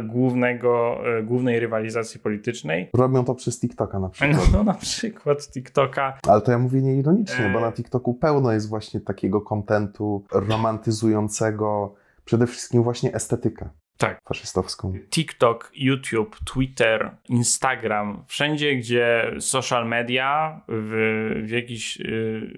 [0.04, 2.90] głównego, y, głównej rywalizacji politycznej.
[2.94, 4.38] Robią to przez TikToka na przykład.
[4.52, 6.18] No, no na przykład TikToka.
[6.28, 12.48] Ale to ja mówię nieironicznie, bo na TikToku pełno jest właśnie takiego kontentu romantyzującego przede
[12.48, 13.70] wszystkim właśnie estetykę.
[13.98, 14.22] Tak.
[14.28, 14.94] Faszystowską.
[15.10, 21.98] TikTok, YouTube, Twitter, Instagram, wszędzie, gdzie social media w, w, jakiś,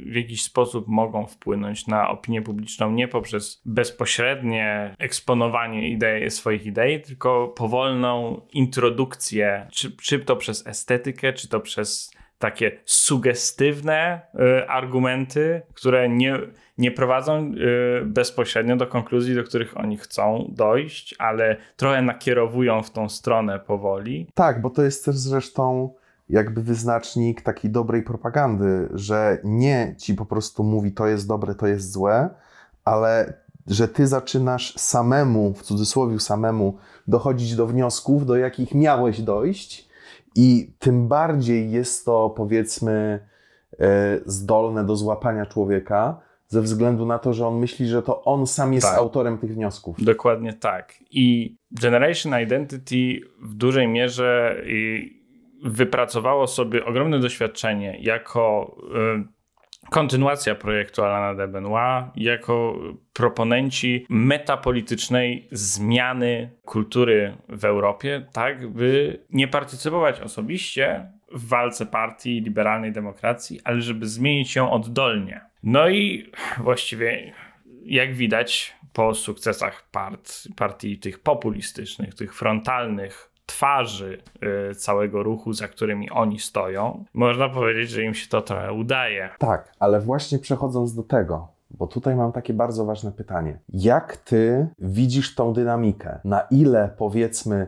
[0.05, 7.01] w jakiś sposób mogą wpłynąć na opinię publiczną nie poprzez bezpośrednie eksponowanie idei, swoich idei,
[7.01, 15.61] tylko powolną introdukcję, czy, czy to przez estetykę, czy to przez takie sugestywne y, argumenty,
[15.73, 16.39] które nie,
[16.77, 17.51] nie prowadzą
[18.01, 23.59] y, bezpośrednio do konkluzji, do których oni chcą dojść, ale trochę nakierowują w tą stronę
[23.59, 24.27] powoli.
[24.33, 25.93] Tak, bo to jest też zresztą
[26.29, 31.67] jakby wyznacznik takiej dobrej propagandy, że nie ci po prostu mówi to jest dobre, to
[31.67, 32.29] jest złe,
[32.85, 33.33] ale
[33.67, 39.89] że ty zaczynasz samemu, w cudzysłowie samemu, dochodzić do wniosków, do jakich miałeś dojść
[40.35, 43.19] i tym bardziej jest to, powiedzmy,
[43.79, 48.47] e, zdolne do złapania człowieka, ze względu na to, że on myśli, że to on
[48.47, 48.97] sam jest tak.
[48.97, 50.03] autorem tych wniosków.
[50.03, 50.93] Dokładnie tak.
[51.11, 54.61] I Generation Identity w dużej mierze
[55.63, 59.23] wypracowało sobie ogromne doświadczenie jako e,
[59.89, 62.79] kontynuacja projektu Alana de Benoit jako
[63.13, 72.91] proponenci metapolitycznej zmiany kultury w Europie, tak by nie partycypować osobiście w walce partii liberalnej
[72.91, 75.41] demokracji, ale żeby zmienić ją oddolnie.
[75.65, 77.33] No i właściwie,
[77.85, 84.21] jak widać, po sukcesach part, partii tych populistycznych, tych frontalnych twarzy
[84.71, 89.29] y, całego ruchu, za którymi oni stoją, można powiedzieć, że im się to trochę udaje.
[89.39, 93.59] Tak, ale właśnie przechodząc do tego, bo tutaj mam takie bardzo ważne pytanie.
[93.69, 96.19] Jak ty widzisz tą dynamikę?
[96.23, 97.67] Na ile powiedzmy,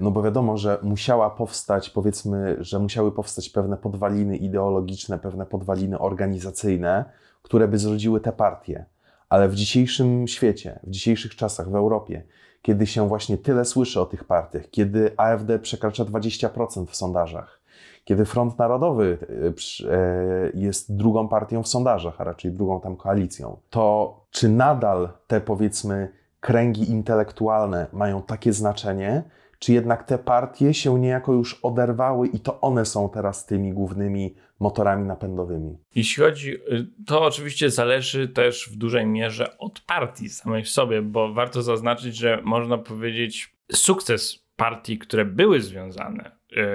[0.00, 5.98] no bo wiadomo, że musiała powstać, powiedzmy, że musiały powstać pewne podwaliny ideologiczne, pewne podwaliny
[5.98, 7.04] organizacyjne,
[7.42, 8.84] które by zrodziły te partie.
[9.28, 12.22] Ale w dzisiejszym świecie, w dzisiejszych czasach w Europie,
[12.62, 17.60] kiedy się właśnie tyle słyszy o tych partiach, kiedy AfD przekracza 20% w sondażach,
[18.04, 23.56] kiedy Front Narodowy e, e, jest drugą partią w sondażach, a raczej drugą tam koalicją,
[23.70, 29.22] to czy nadal te powiedzmy kręgi intelektualne mają takie znaczenie,
[29.60, 34.34] czy jednak te partie się niejako już oderwały i to one są teraz tymi głównymi
[34.60, 35.78] motorami napędowymi?
[35.94, 41.02] Jeśli chodzi, y, to oczywiście zależy też w dużej mierze od partii samej w sobie,
[41.02, 46.30] bo warto zaznaczyć, że można powiedzieć, sukces partii, które były związane,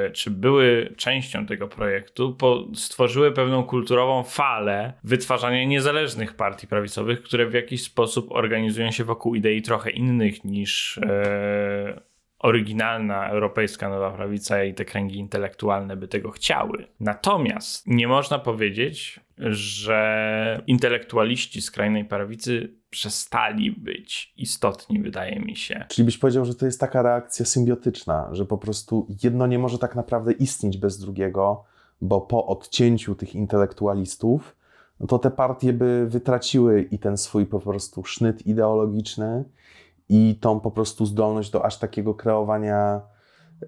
[0.07, 2.37] y, czy były częścią tego projektu,
[2.73, 9.35] stworzyły pewną kulturową falę wytwarzania niezależnych partii prawicowych, które w jakiś sposób organizują się wokół
[9.35, 12.14] idei trochę innych niż e,
[12.45, 16.87] oryginalna europejska nowa prawica i te kręgi intelektualne by tego chciały.
[16.99, 25.85] Natomiast nie można powiedzieć, że intelektualiści skrajnej prawicy przestali być istotni, wydaje mi się.
[25.89, 29.79] Czyli byś powiedział, że to jest taka reakcja symbiotyczna, że po prostu jedno nie może
[29.79, 31.63] tak naprawdę istnieć bez drugiego,
[32.01, 34.55] bo po odcięciu tych intelektualistów,
[34.99, 39.43] no to te partie by wytraciły i ten swój po prostu sznyt ideologiczny,
[40.09, 43.01] i tą po prostu zdolność do aż takiego kreowania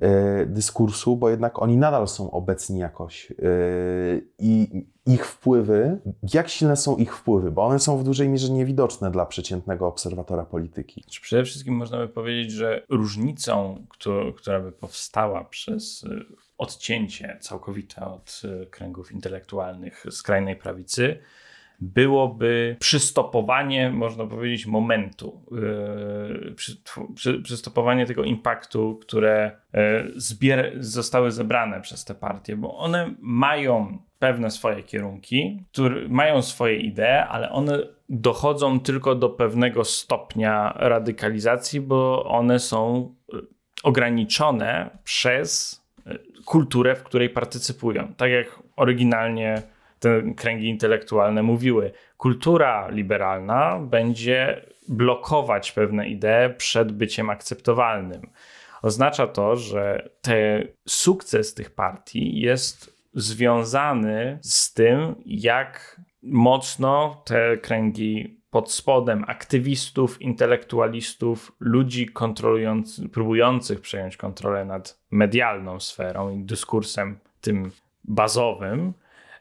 [0.01, 3.31] e, dyskursu, bo jednak oni nadal są obecni jakoś.
[3.31, 3.35] E,
[4.39, 6.01] I ich wpływy,
[6.33, 10.45] jak silne są ich wpływy, bo one są w dużej mierze niewidoczne dla przeciętnego obserwatora
[10.45, 11.03] polityki.
[11.21, 13.85] Przede wszystkim można by powiedzieć, że różnicą,
[14.35, 21.19] która by powstała przez e, odcięcie całkowite od kręgów intelektualnych skrajnej prawicy,
[21.79, 26.81] byłoby przystopowanie, można powiedzieć, momentu, yy, przy,
[27.15, 29.51] przy, przystopowanie tego impaktu, które
[30.41, 36.77] yy, zostały zebrane przez te partie, bo one mają pewne swoje kierunki, które mają swoje
[36.77, 43.41] idee, ale one dochodzą tylko do pewnego stopnia radykalizacji, bo one są yy,
[43.83, 45.81] ograniczone przez
[46.45, 48.13] kulturę, w której partycypują.
[48.17, 49.61] Tak jak oryginalnie
[49.99, 51.91] te kręgi intelektualne mówiły.
[52.17, 58.21] Kultura liberalna będzie blokować pewne idee przed byciem akceptowalnym.
[58.81, 68.41] Oznacza to, że te, sukces tych partii jest związany z tym, jak mocno te kręgi
[68.49, 72.09] pod spodem aktywistów, intelektualistów, ludzi
[73.13, 77.71] próbujących przejąć kontrolę nad medialną sferą i dyskursem tym
[78.03, 78.93] bazowym,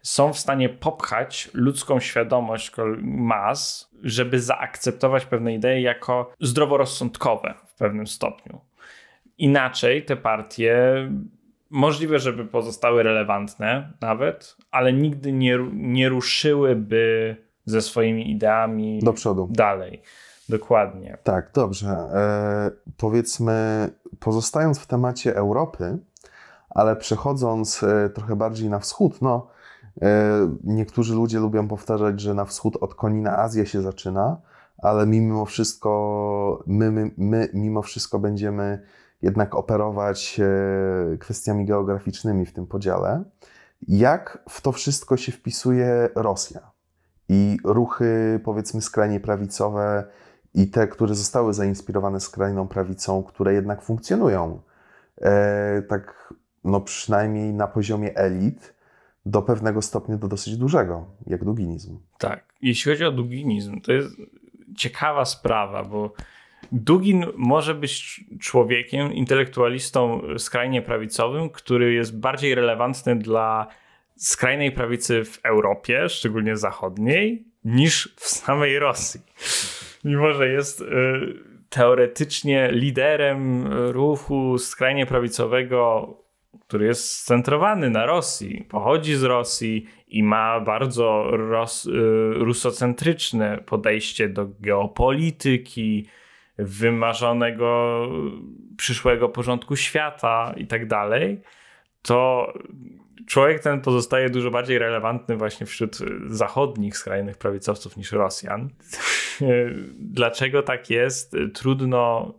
[0.07, 8.07] są w stanie popchać ludzką świadomość mas, żeby zaakceptować pewne idee jako zdroworozsądkowe w pewnym
[8.07, 8.61] stopniu.
[9.39, 10.93] Inaczej te partie
[11.71, 19.49] możliwe, żeby pozostały relevantne nawet, ale nigdy nie, nie ruszyłyby ze swoimi ideami do przodu.
[19.51, 20.03] Dalej.
[20.49, 21.19] Dokładnie.
[21.23, 21.89] Tak, dobrze.
[21.89, 23.89] E, powiedzmy,
[24.21, 25.99] pozostając w temacie Europy,
[26.71, 29.56] ale przechodząc e, trochę bardziej na wschód, no
[30.65, 34.41] niektórzy ludzie lubią powtarzać, że na wschód od konina Azja się zaczyna,
[34.79, 38.83] ale mimo wszystko, my, my, my mimo wszystko będziemy
[39.23, 43.25] jednak operować e, kwestiami geograficznymi w tym podziale.
[43.89, 46.71] Jak w to wszystko się wpisuje Rosja
[47.29, 50.05] i ruchy, powiedzmy, skrajnie prawicowe
[50.55, 54.61] i te, które zostały zainspirowane skrajną prawicą, które jednak funkcjonują,
[55.21, 58.76] e, tak no przynajmniej na poziomie elit,
[59.27, 61.99] do pewnego stopnia do dosyć dużego, jak duginizm.
[62.19, 62.45] Tak.
[62.63, 64.17] Jeśli chodzi o duginizm, to jest
[64.77, 66.13] ciekawa sprawa, bo
[66.73, 73.67] Dugin może być człowiekiem, intelektualistą skrajnie prawicowym, który jest bardziej relevantny dla
[74.17, 79.21] skrajnej prawicy w Europie, szczególnie zachodniej, niż w samej Rosji.
[80.05, 80.85] Mimo, że jest y,
[81.69, 86.09] teoretycznie liderem ruchu skrajnie prawicowego
[86.67, 91.91] który jest scentrowany na Rosji, pochodzi z Rosji i ma bardzo ros, y,
[92.35, 96.07] rusocentryczne podejście do geopolityki,
[96.59, 98.01] wymarzonego
[98.77, 101.41] przyszłego porządku świata i tak dalej,
[102.03, 102.53] to
[103.27, 108.71] człowiek ten pozostaje dużo bardziej relevantny właśnie wśród zachodnich skrajnych prawicowców niż Rosjan.
[109.99, 112.35] Dlaczego tak jest, trudno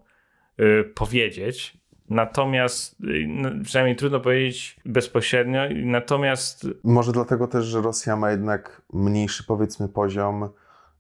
[0.59, 1.77] y, powiedzieć.
[2.09, 6.67] Natomiast, y, przynajmniej trudno powiedzieć bezpośrednio, natomiast.
[6.83, 10.49] Może dlatego też, że Rosja ma jednak mniejszy, powiedzmy, poziom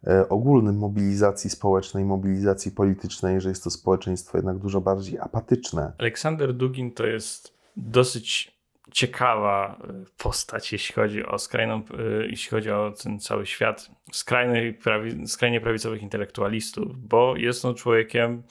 [0.07, 5.91] e, ogólny mobilizacji społecznej, mobilizacji politycznej, że jest to społeczeństwo jednak dużo bardziej apatyczne.
[5.97, 8.57] Aleksander Dugin to jest dosyć
[8.91, 14.79] ciekawa e, postać, jeśli chodzi o skrajną, e, jeśli chodzi o ten cały świat skrajnych,
[14.79, 18.43] prawi, skrajnie prawicowych intelektualistów, bo jest on człowiekiem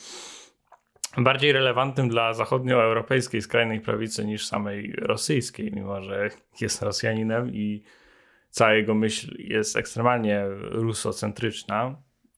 [1.24, 7.82] bardziej relevantnym dla zachodnioeuropejskiej skrajnej prawicy niż samej rosyjskiej, mimo że jest Rosjaninem i
[8.50, 11.96] cała jego myśl jest ekstremalnie rusocentryczna.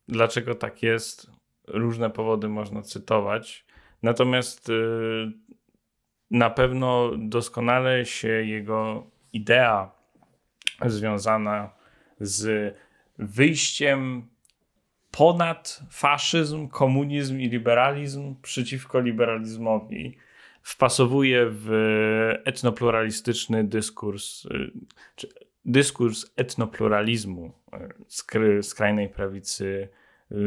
[0.09, 1.31] Dlaczego tak jest?
[1.66, 3.66] Różne powody można cytować.
[4.03, 4.72] Natomiast y,
[6.31, 9.91] na pewno doskonale się jego idea
[10.87, 11.70] związana
[12.20, 12.74] z
[13.18, 14.29] wyjściem
[15.19, 20.16] ponad faszyzm, komunizm i liberalizm przeciwko liberalizmowi
[20.62, 21.69] wpasowuje w
[22.45, 24.47] etnopluralistyczny dyskurs,
[25.16, 25.29] czy
[25.64, 27.53] dyskurs etnopluralizmu
[28.62, 29.89] skrajnej prawicy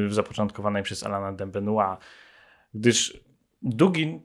[0.10, 2.00] zapoczątkowanej przez Alana de Benoit.
[2.74, 3.20] Gdyż
[3.62, 4.22] Dugin,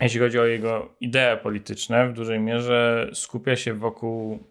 [0.00, 4.46] jeśli chodzi o jego idee polityczne, w dużej mierze skupia się wokół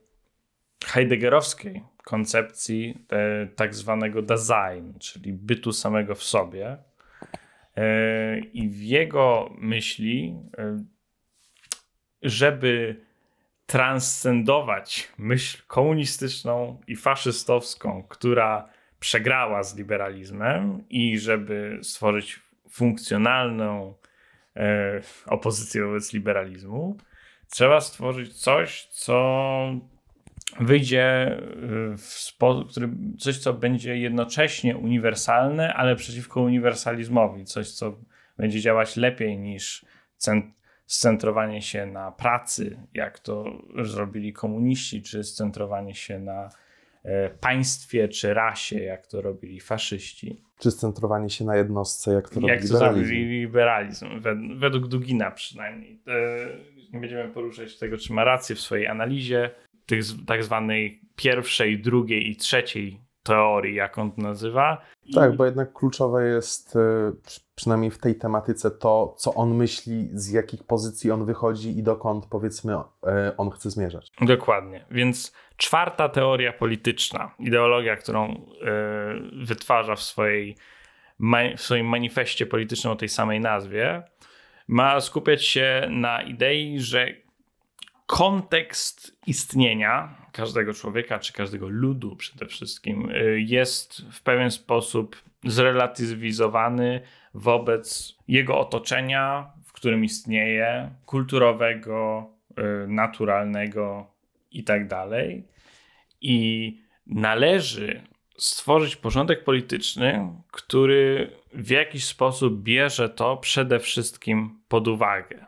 [0.85, 6.77] heideggerowskiej koncepcji e, tak zwanego Dasein, czyli bytu samego w sobie.
[7.77, 10.83] E, I w jego myśli, e,
[12.21, 13.01] żeby
[13.65, 18.69] transcendować myśl komunistyczną i faszystowską, która
[18.99, 23.93] przegrała z liberalizmem, i żeby stworzyć funkcjonalną
[25.25, 26.97] opozycję wobec liberalizmu,
[27.49, 29.15] trzeba stworzyć coś, co
[30.59, 31.37] wyjdzie
[31.93, 32.89] y, w sposób, który,
[33.19, 37.45] coś, co będzie jednocześnie uniwersalne, ale przeciwko uniwersalizmowi.
[37.45, 37.97] Coś, co
[38.37, 39.85] będzie działać lepiej niż
[40.85, 43.45] scentrowanie się na pracy, jak to
[43.83, 46.49] zrobili komuniści, czy scentrowanie się na
[47.03, 50.41] e, państwie czy rasie, jak to robili faszyści.
[50.59, 53.13] Czy scentrowanie się na jednostce, jak to jak robi liberalizm.
[53.13, 54.07] liberalizm.
[54.55, 56.01] Według Dugina przynajmniej.
[56.07, 59.49] E, nie będziemy poruszać tego, czy ma rację w swojej analizie
[59.85, 64.81] tych tak zwanej pierwszej, drugiej i trzeciej teorii, jak on to nazywa.
[65.05, 65.13] I...
[65.13, 66.79] Tak, bo jednak kluczowe jest e,
[67.55, 72.25] przynajmniej w tej tematyce to, co on myśli, z jakich pozycji on wychodzi i dokąd,
[72.25, 74.11] powiedzmy, e, on chce zmierzać.
[74.21, 74.85] Dokładnie.
[74.91, 78.35] Więc czwarta teoria polityczna, ideologia, którą e,
[79.45, 80.55] wytwarza w, swojej,
[81.57, 84.03] w swoim manifestie politycznym o tej samej nazwie,
[84.67, 87.22] ma skupiać się na idei, że
[88.05, 97.01] kontekst istnienia każdego człowieka, czy każdego ludu przede wszystkim, y, jest w pewien sposób zrelatywizowany
[97.33, 104.07] wobec jego otoczenia, w którym istnieje, kulturowego, y, naturalnego
[104.51, 104.87] itd.
[104.87, 105.09] Tak
[106.21, 106.77] I
[107.07, 108.01] należy
[108.37, 115.45] stworzyć porządek polityczny, który w jakiś sposób bierze to przede wszystkim pod uwagę.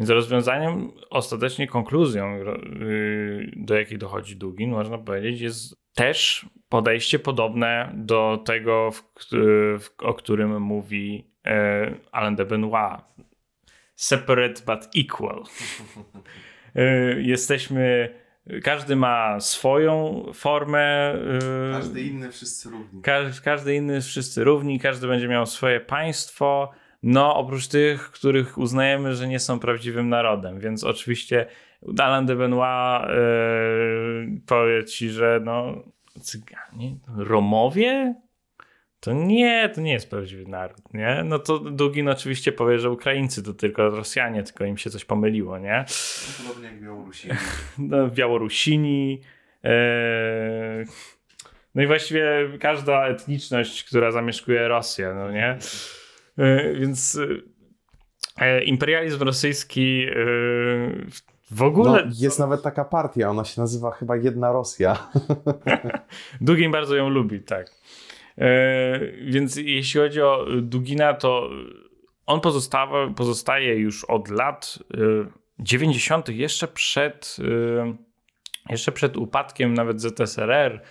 [0.00, 7.92] Więc rozwiązaniem, ostatecznie konkluzją, y, do jakiej dochodzi Dugin, można powiedzieć, jest też podejście podobne
[7.94, 8.90] do tego,
[9.98, 13.00] o którym mówi e, Alain de Benoit.
[13.94, 15.42] Separate but equal.
[16.74, 18.14] E, jesteśmy
[18.62, 21.14] każdy ma swoją formę.
[21.14, 23.02] Y, każdy inny, wszyscy równi.
[23.44, 26.70] każdy inny, wszyscy równi, każdy będzie miał swoje państwo,
[27.02, 31.46] no, oprócz tych, których uznajemy, że nie są prawdziwym narodem, więc oczywiście
[31.98, 35.82] Alain de Benoit yy, powie ci, że no,
[36.20, 38.14] Cyganie, Romowie?
[39.00, 41.22] To nie, to nie jest prawdziwy naród, nie?
[41.24, 45.58] No to Dugin oczywiście powie, że Ukraińcy to tylko Rosjanie, tylko im się coś pomyliło,
[45.58, 45.84] nie?
[46.38, 47.34] Podobnie jak Białorusini.
[47.78, 49.20] No, Białorusini.
[49.62, 49.70] Yy...
[51.74, 55.58] No i właściwie każda etniczność, która zamieszkuje Rosję, no nie?
[56.40, 57.18] E, więc
[58.40, 60.06] e, e, imperializm rosyjski
[61.50, 62.04] w ogóle.
[62.06, 65.10] No, jest nawet taka partia, ona się nazywa chyba Jedna Rosja.
[66.40, 67.70] Dugin bardzo ją lubi, tak.
[69.26, 71.50] Więc jeśli chodzi o Dugina, to
[72.26, 74.78] on pozostaje, pozostaje już od lat
[75.58, 77.36] 90., jeszcze przed,
[78.70, 80.82] jeszcze przed upadkiem nawet ZSRR.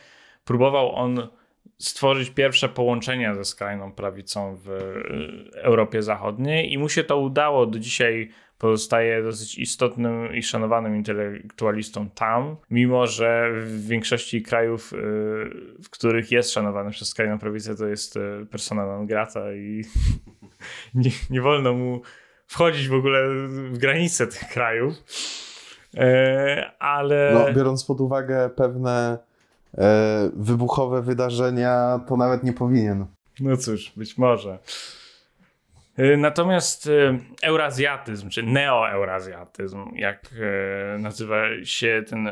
[0.45, 1.29] Próbował on
[1.77, 7.65] stworzyć pierwsze połączenia ze skrajną prawicą w y, Europie Zachodniej i mu się to udało.
[7.65, 14.95] Do dzisiaj pozostaje dosyć istotnym i szanowanym intelektualistą tam, mimo że w większości krajów, y,
[15.83, 19.83] w których jest szanowany przez skrajną prawicę, to jest y, persona non grata i
[20.93, 22.01] nie, nie wolno mu
[22.47, 24.93] wchodzić w ogóle w granice tych krajów.
[25.97, 27.31] E, ale.
[27.33, 29.17] No, biorąc pod uwagę pewne
[30.33, 33.05] wybuchowe wydarzenia, to nawet nie powinien.
[33.39, 34.59] No cóż, być może.
[35.99, 40.29] E, natomiast e, eurazjatyzm, czy neoeurazjatyzm, jak
[40.95, 42.29] e, nazywa się ten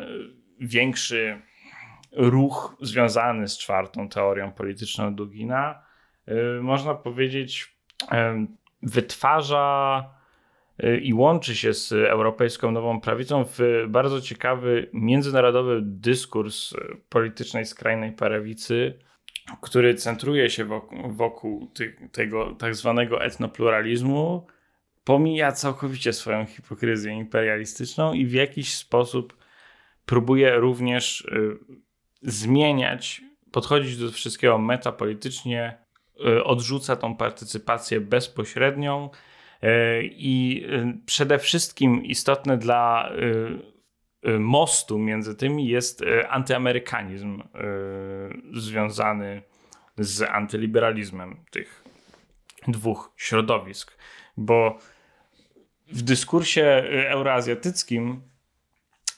[0.60, 1.42] większy
[2.12, 5.82] ruch związany z czwartą teorią polityczną Dugina,
[6.62, 7.76] można powiedzieć,
[8.84, 10.04] wytwarza
[11.01, 16.73] i łączy się z europejską nową prawicą w bardzo ciekawy międzynarodowy dyskurs
[17.09, 18.99] politycznej skrajnej prawicy,
[19.61, 21.71] który centruje się wokół, wokół
[22.11, 24.47] tego tak zwanego etnopluralizmu,
[25.03, 29.38] pomija całkowicie swoją hipokryzję imperialistyczną i w jakiś sposób
[30.05, 31.57] próbuje również y,
[32.21, 33.21] zmieniać,
[33.51, 35.78] podchodzić do wszystkiego metapolitycznie,
[36.28, 39.26] y, odrzuca tą partycypację bezpośrednią y,
[40.01, 43.78] i y, przede wszystkim istotne dla y,
[44.26, 47.43] Y, mostu między tymi jest antyamerykanizm
[48.53, 49.41] związany
[49.97, 51.84] z antyliberalizmem tych
[52.68, 53.97] dwóch środowisk,
[54.38, 54.78] bo
[55.88, 58.22] w dyskursie euroazjatyckim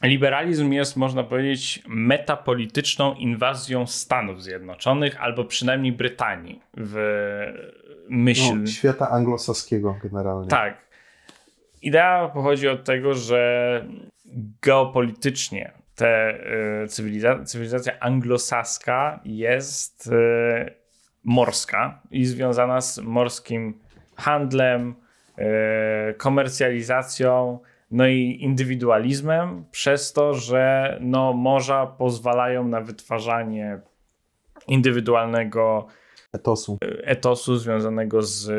[0.04, 6.96] liberalizm jest, można powiedzieć, metapolityczną inwazją Stanów Zjednoczonych albo przynajmniej Brytanii w
[8.10, 8.55] myśl.
[8.55, 10.47] No, świata anglosaskiego generalnie.
[10.47, 10.89] Tak.
[11.82, 13.86] Idea pochodzi od tego, że
[14.62, 16.39] geopolitycznie te
[16.84, 20.12] y, cywiliza cywilizacja anglosaska jest y,
[21.24, 23.80] morska i związana z morskim
[24.16, 24.95] handlem,
[26.10, 27.60] y, komercjalizacją,
[27.91, 33.80] no i indywidualizmem, przez to, że no, morza pozwalają na wytwarzanie
[34.68, 35.88] indywidualnego
[36.34, 38.52] etosu, etosu związanego z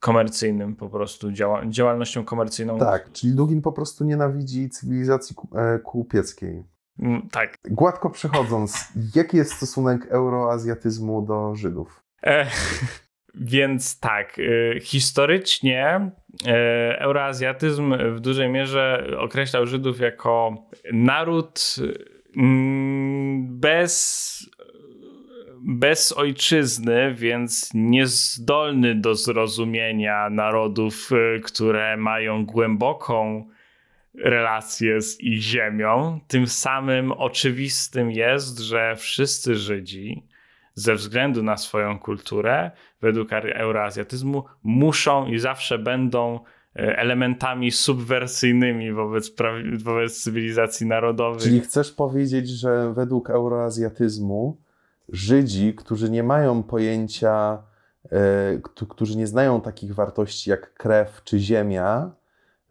[0.00, 2.78] komercyjnym po prostu, działa, działalnością komercyjną.
[2.78, 6.64] Tak, czyli Dugin po prostu nienawidzi cywilizacji e, kupieckiej.
[6.98, 7.58] Mm, tak.
[7.70, 12.02] Gładko przechodząc, jaki jest stosunek euroazjatyzmu do Żydów?
[12.22, 12.46] E,
[13.34, 16.10] więc tak, e, historycznie
[16.46, 20.54] e, euroazjatyzm w dużej mierze określał Żydów jako
[20.92, 21.76] naród
[22.36, 24.22] mm, bez
[25.64, 33.46] bez ojczyzny, więc niezdolny do zrozumienia narodów, y, które mają głęboką
[34.14, 36.20] relację z ich ziemią.
[36.28, 40.26] Tym samym oczywistym jest, że wszyscy Żydzi,
[40.74, 49.32] ze względu na swoją kulturę, według euroazjatyzmu, muszą i zawsze będą y, elementami subwersyjnymi wobec,
[49.78, 51.42] wobec cywilizacji narodowych.
[51.42, 54.56] Czyli chcesz powiedzieć, że według euroazjatyzmu
[55.08, 57.62] Żydzi, którzy nie mają pojęcia,
[58.12, 62.10] e, którzy nie znają takich wartości jak krew czy ziemia,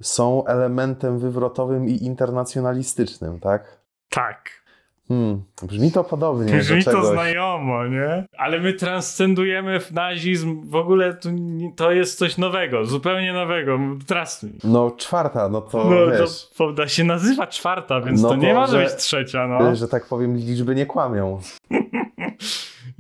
[0.01, 3.81] są elementem wywrotowym i internacjonalistycznym, tak?
[4.09, 4.61] Tak.
[5.07, 6.53] Hmm, brzmi to podobnie.
[6.53, 8.25] Brzmi to znajomo, nie?
[8.37, 11.29] Ale my transcendujemy w nazizm, w ogóle to,
[11.75, 13.79] to jest coś nowego, zupełnie nowego.
[14.07, 14.45] Teraz...
[14.63, 16.49] No czwarta, no to no, wiesz.
[16.75, 19.75] To, się nazywa czwarta, więc no to, nie może że, być trzecia, no.
[19.75, 21.39] Że tak powiem, liczby nie kłamią.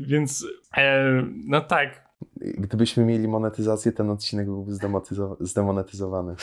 [0.07, 0.45] Więc,
[0.77, 2.11] e, no tak.
[2.41, 4.71] Gdybyśmy mieli monetyzację, ten odcinek byłby
[5.39, 6.35] zdemonetyzowany.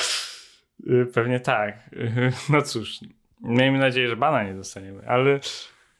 [0.87, 1.91] Y, pewnie tak.
[2.53, 3.01] No cóż,
[3.41, 5.41] Miejmy nadzieję, że bana nie dostaniemy, ale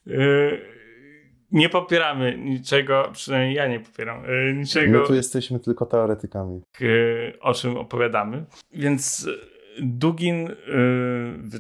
[0.07, 0.61] yy,
[1.53, 5.01] nie popieramy niczego, przynajmniej ja nie popieram yy, niczego.
[5.01, 6.63] My tu jesteśmy tylko teoretykami.
[7.41, 8.45] O czym opowiadamy.
[8.73, 9.29] Więc
[9.81, 10.49] Dugin,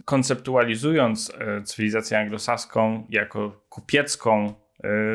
[0.04, 1.32] konceptualizując
[1.64, 4.54] cywilizację anglosaską jako kupiecką,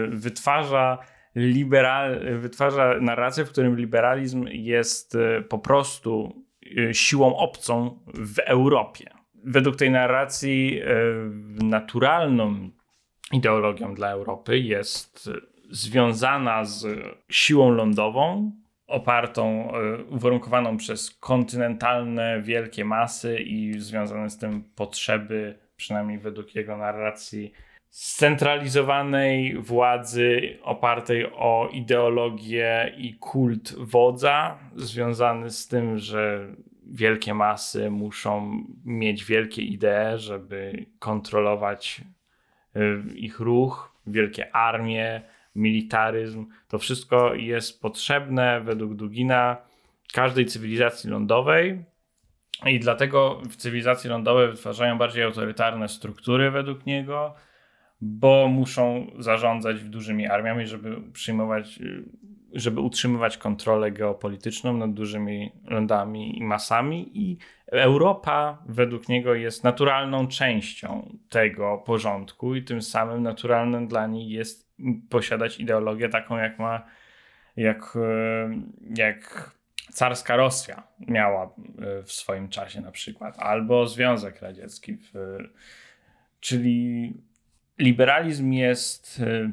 [0.09, 0.97] wytwarza
[1.35, 5.17] liberal, wytwarza narrację, w którym liberalizm jest
[5.49, 6.43] po prostu
[6.91, 9.09] siłą obcą w Europie.
[9.43, 10.81] Według tej narracji
[11.63, 12.69] naturalną
[13.31, 15.29] ideologią dla Europy jest
[15.69, 16.87] związana z
[17.29, 18.51] siłą lądową,
[18.87, 19.71] opartą,
[20.09, 27.53] uwarunkowaną przez kontynentalne wielkie masy i związane z tym potrzeby, przynajmniej według jego narracji,
[27.93, 36.47] scentralizowanej władzy opartej o ideologię i kult wodza, związany z tym, że
[36.85, 42.01] wielkie masy muszą mieć wielkie idee, żeby kontrolować
[42.75, 45.21] y, ich ruch, wielkie armie,
[45.55, 46.45] militaryzm.
[46.67, 49.57] To wszystko jest potrzebne według Dugina
[50.13, 51.83] każdej cywilizacji lądowej.
[52.65, 57.35] I dlatego w cywilizacji lądowej wytwarzają bardziej autorytarne struktury według niego,
[58.03, 61.79] bo muszą zarządzać dużymi armiami, żeby przyjmować,
[62.53, 67.11] żeby utrzymywać kontrolę geopolityczną nad dużymi lądami i masami.
[67.13, 67.37] I
[67.67, 74.73] Europa według niego jest naturalną częścią tego porządku, i tym samym naturalnym dla niej jest
[75.09, 76.85] posiadać ideologię taką, jak ma,
[77.55, 77.97] jak,
[78.95, 79.51] jak
[79.91, 81.53] carska Rosja miała
[82.03, 84.97] w swoim czasie na przykład, albo Związek Radziecki.
[84.97, 85.13] W,
[86.39, 87.13] czyli
[87.79, 89.51] liberalizm jest y,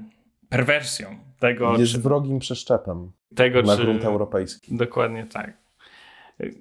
[0.48, 1.78] perwersją tego.
[1.78, 4.76] Jest czy, wrogim przeszczepem tego, na czy, grunt europejski.
[4.76, 5.52] Dokładnie tak.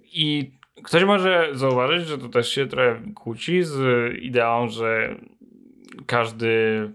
[0.03, 0.51] I
[0.83, 3.73] ktoś może zauważyć, że to też się trochę kłóci z
[4.21, 5.15] ideą, że
[6.05, 6.91] każdy,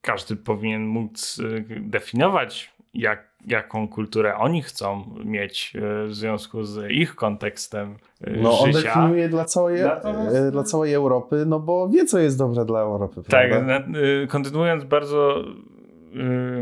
[0.00, 5.72] każdy powinien móc y, definiować, jak, jaką kulturę oni chcą mieć
[6.04, 8.94] y, w związku z ich kontekstem no, on życia.
[8.94, 13.22] definiuje dla całej, Natomiast- dla całej Europy, no bo wie, co jest dobre dla Europy.
[13.28, 13.82] Tak, prawda?
[14.28, 15.44] kontynuując bardzo,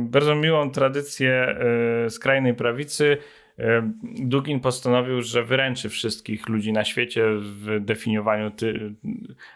[0.00, 1.56] bardzo miłą tradycję
[2.08, 3.16] skrajnej prawicy,
[4.18, 8.94] Dugin postanowił, że wyręczy wszystkich ludzi na świecie w definiowaniu, ty,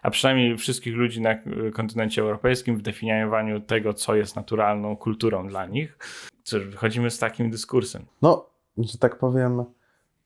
[0.03, 1.34] a przynajmniej wszystkich ludzi na
[1.74, 5.98] kontynencie europejskim w definiowaniu tego, co jest naturalną kulturą dla nich.
[6.42, 8.03] Cóż, wychodzimy z takim dyskursem.
[8.22, 8.46] No,
[8.78, 9.64] że tak powiem,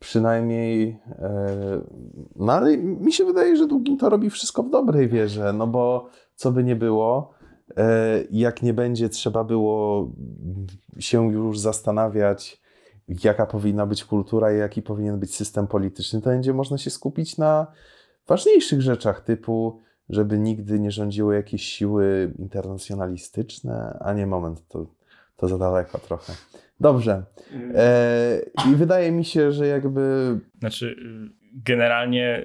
[0.01, 0.99] przynajmniej.
[1.09, 1.81] E,
[2.37, 6.09] no ale mi się wydaje, że Dugin to robi wszystko w dobrej wierze, no bo
[6.35, 7.35] co by nie było,
[7.77, 10.11] e, jak nie będzie trzeba było
[10.99, 12.64] się już zastanawiać,
[13.09, 17.39] jaka powinna być kultura i jaki powinien być system polityczny, to będzie można się skupić
[17.39, 17.67] na
[18.27, 24.87] ważniejszych rzeczach, typu, żeby nigdy nie rządziły jakieś siły internacjonalistyczne, a nie moment, to,
[25.37, 26.33] to za daleko trochę.
[26.81, 27.25] Dobrze.
[27.75, 28.41] E,
[28.73, 30.97] I wydaje mi się, że jakby Znaczy,
[31.55, 32.45] generalnie,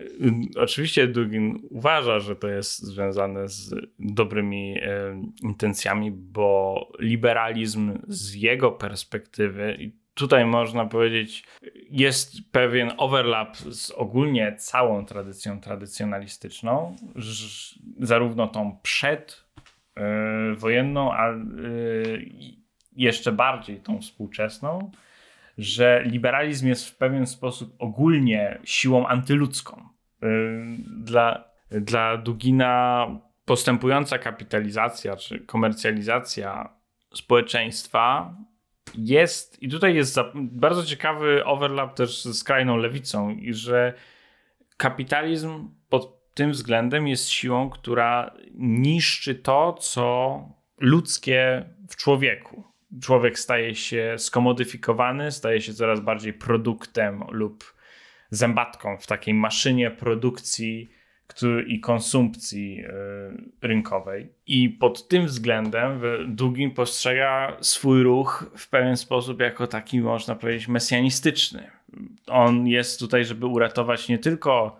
[0.55, 8.33] y, oczywiście Dugin uważa, że to jest związane z dobrymi e, intencjami, bo liberalizm z
[8.33, 11.43] jego perspektywy, i tutaj można powiedzieć,
[11.89, 16.95] jest pewien overlap z ogólnie całą tradycją tradycjonalistyczną,
[17.99, 19.45] zarówno tą przed
[19.97, 21.35] e, a e,
[22.95, 24.91] jeszcze bardziej tą współczesną
[25.59, 29.89] że liberalizm jest w pewien sposób ogólnie siłą antyludzką.
[30.21, 30.29] Yy,
[30.87, 33.07] Dla, dla Dugina
[33.45, 36.69] postępująca kapitalizacja czy komercjalizacja
[37.13, 38.33] społeczeństwa
[38.95, 43.93] jest, i tutaj jest bardzo ciekawy overlap też ze skrajną lewicą, i że
[44.77, 50.39] kapitalizm pod tym względem jest siłą, która niszczy to, co
[50.77, 52.63] ludzkie w człowieku.
[53.01, 57.73] Człowiek staje się skomodyfikowany, staje się coraz bardziej produktem lub
[58.29, 60.89] zębatką w takiej maszynie produkcji
[61.67, 64.29] i konsumpcji y, rynkowej.
[64.47, 70.67] I pod tym względem Dugin postrzega swój ruch w pewien sposób jako taki, można powiedzieć,
[70.67, 71.71] mesjanistyczny.
[72.27, 74.79] On jest tutaj, żeby uratować nie tylko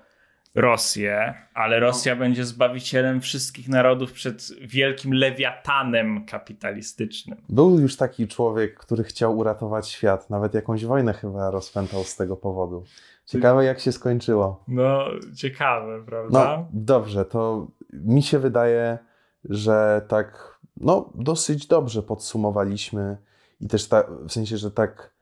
[0.56, 7.38] Rosję, ale Rosja będzie zbawicielem wszystkich narodów przed wielkim lewiatanem kapitalistycznym.
[7.50, 10.30] był już taki człowiek, który chciał uratować świat.
[10.30, 12.84] Nawet jakąś wojnę chyba rozpętał z tego powodu.
[13.30, 14.64] Ciekawe, jak się skończyło.
[14.68, 15.06] No,
[15.36, 16.66] ciekawe, No prawda?
[16.74, 18.98] dobrze, to mi się wydaje,
[19.44, 23.18] że tak, no dosyć dobrze podsumowaliśmy
[23.60, 25.14] i też ta, w sensie, że tak,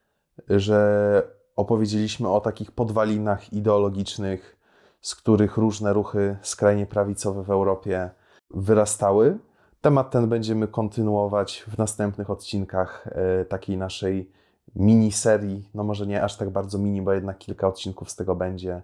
[0.50, 4.58] że opowiedzieliśmy o takich podwalinach ideologicznych,
[5.02, 8.10] z których różne ruchy skrajnie prawicowe w Europie
[8.52, 9.38] wyrastały.
[9.82, 14.32] Temat ten będziemy kontynuować w następnych odcinkach e, takiej naszej
[14.76, 18.82] miniserii, no może nie aż tak bardzo mini, bo jednak kilka odcinków z tego będzie,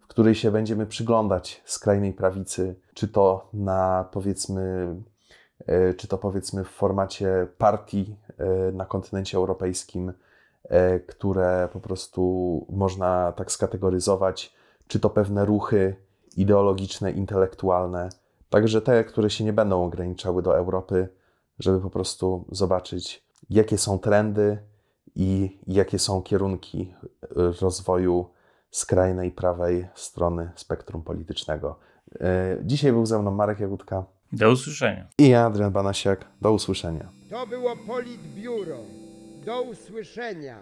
[0.00, 4.94] w której się będziemy przyglądać skrajnej prawicy, czy to na powiedzmy,
[5.66, 10.12] e, czy to powiedzmy w formacie partii e, na kontynencie europejskim,
[10.64, 14.54] e, które po prostu można tak skategoryzować,
[14.86, 15.96] czy to pewne ruchy
[16.36, 18.08] ideologiczne, intelektualne,
[18.50, 21.08] także te, które się nie będą ograniczały do Europy,
[21.58, 24.58] żeby po prostu zobaczyć, jakie są trendy
[25.16, 26.94] i jakie są kierunki
[27.24, 27.26] y,
[27.60, 28.26] rozwoju
[28.70, 31.78] skrajnej prawej strony spektrum politycznego.
[32.14, 32.18] Y,
[32.64, 35.06] Dzisiaj był ze mną Marek Jagódka Do usłyszenia.
[35.18, 36.24] i ja, Adrian Banasiak.
[36.40, 37.08] Do usłyszenia.
[37.30, 38.76] To było Politbiuro.
[39.46, 40.58] Do usłyszenia.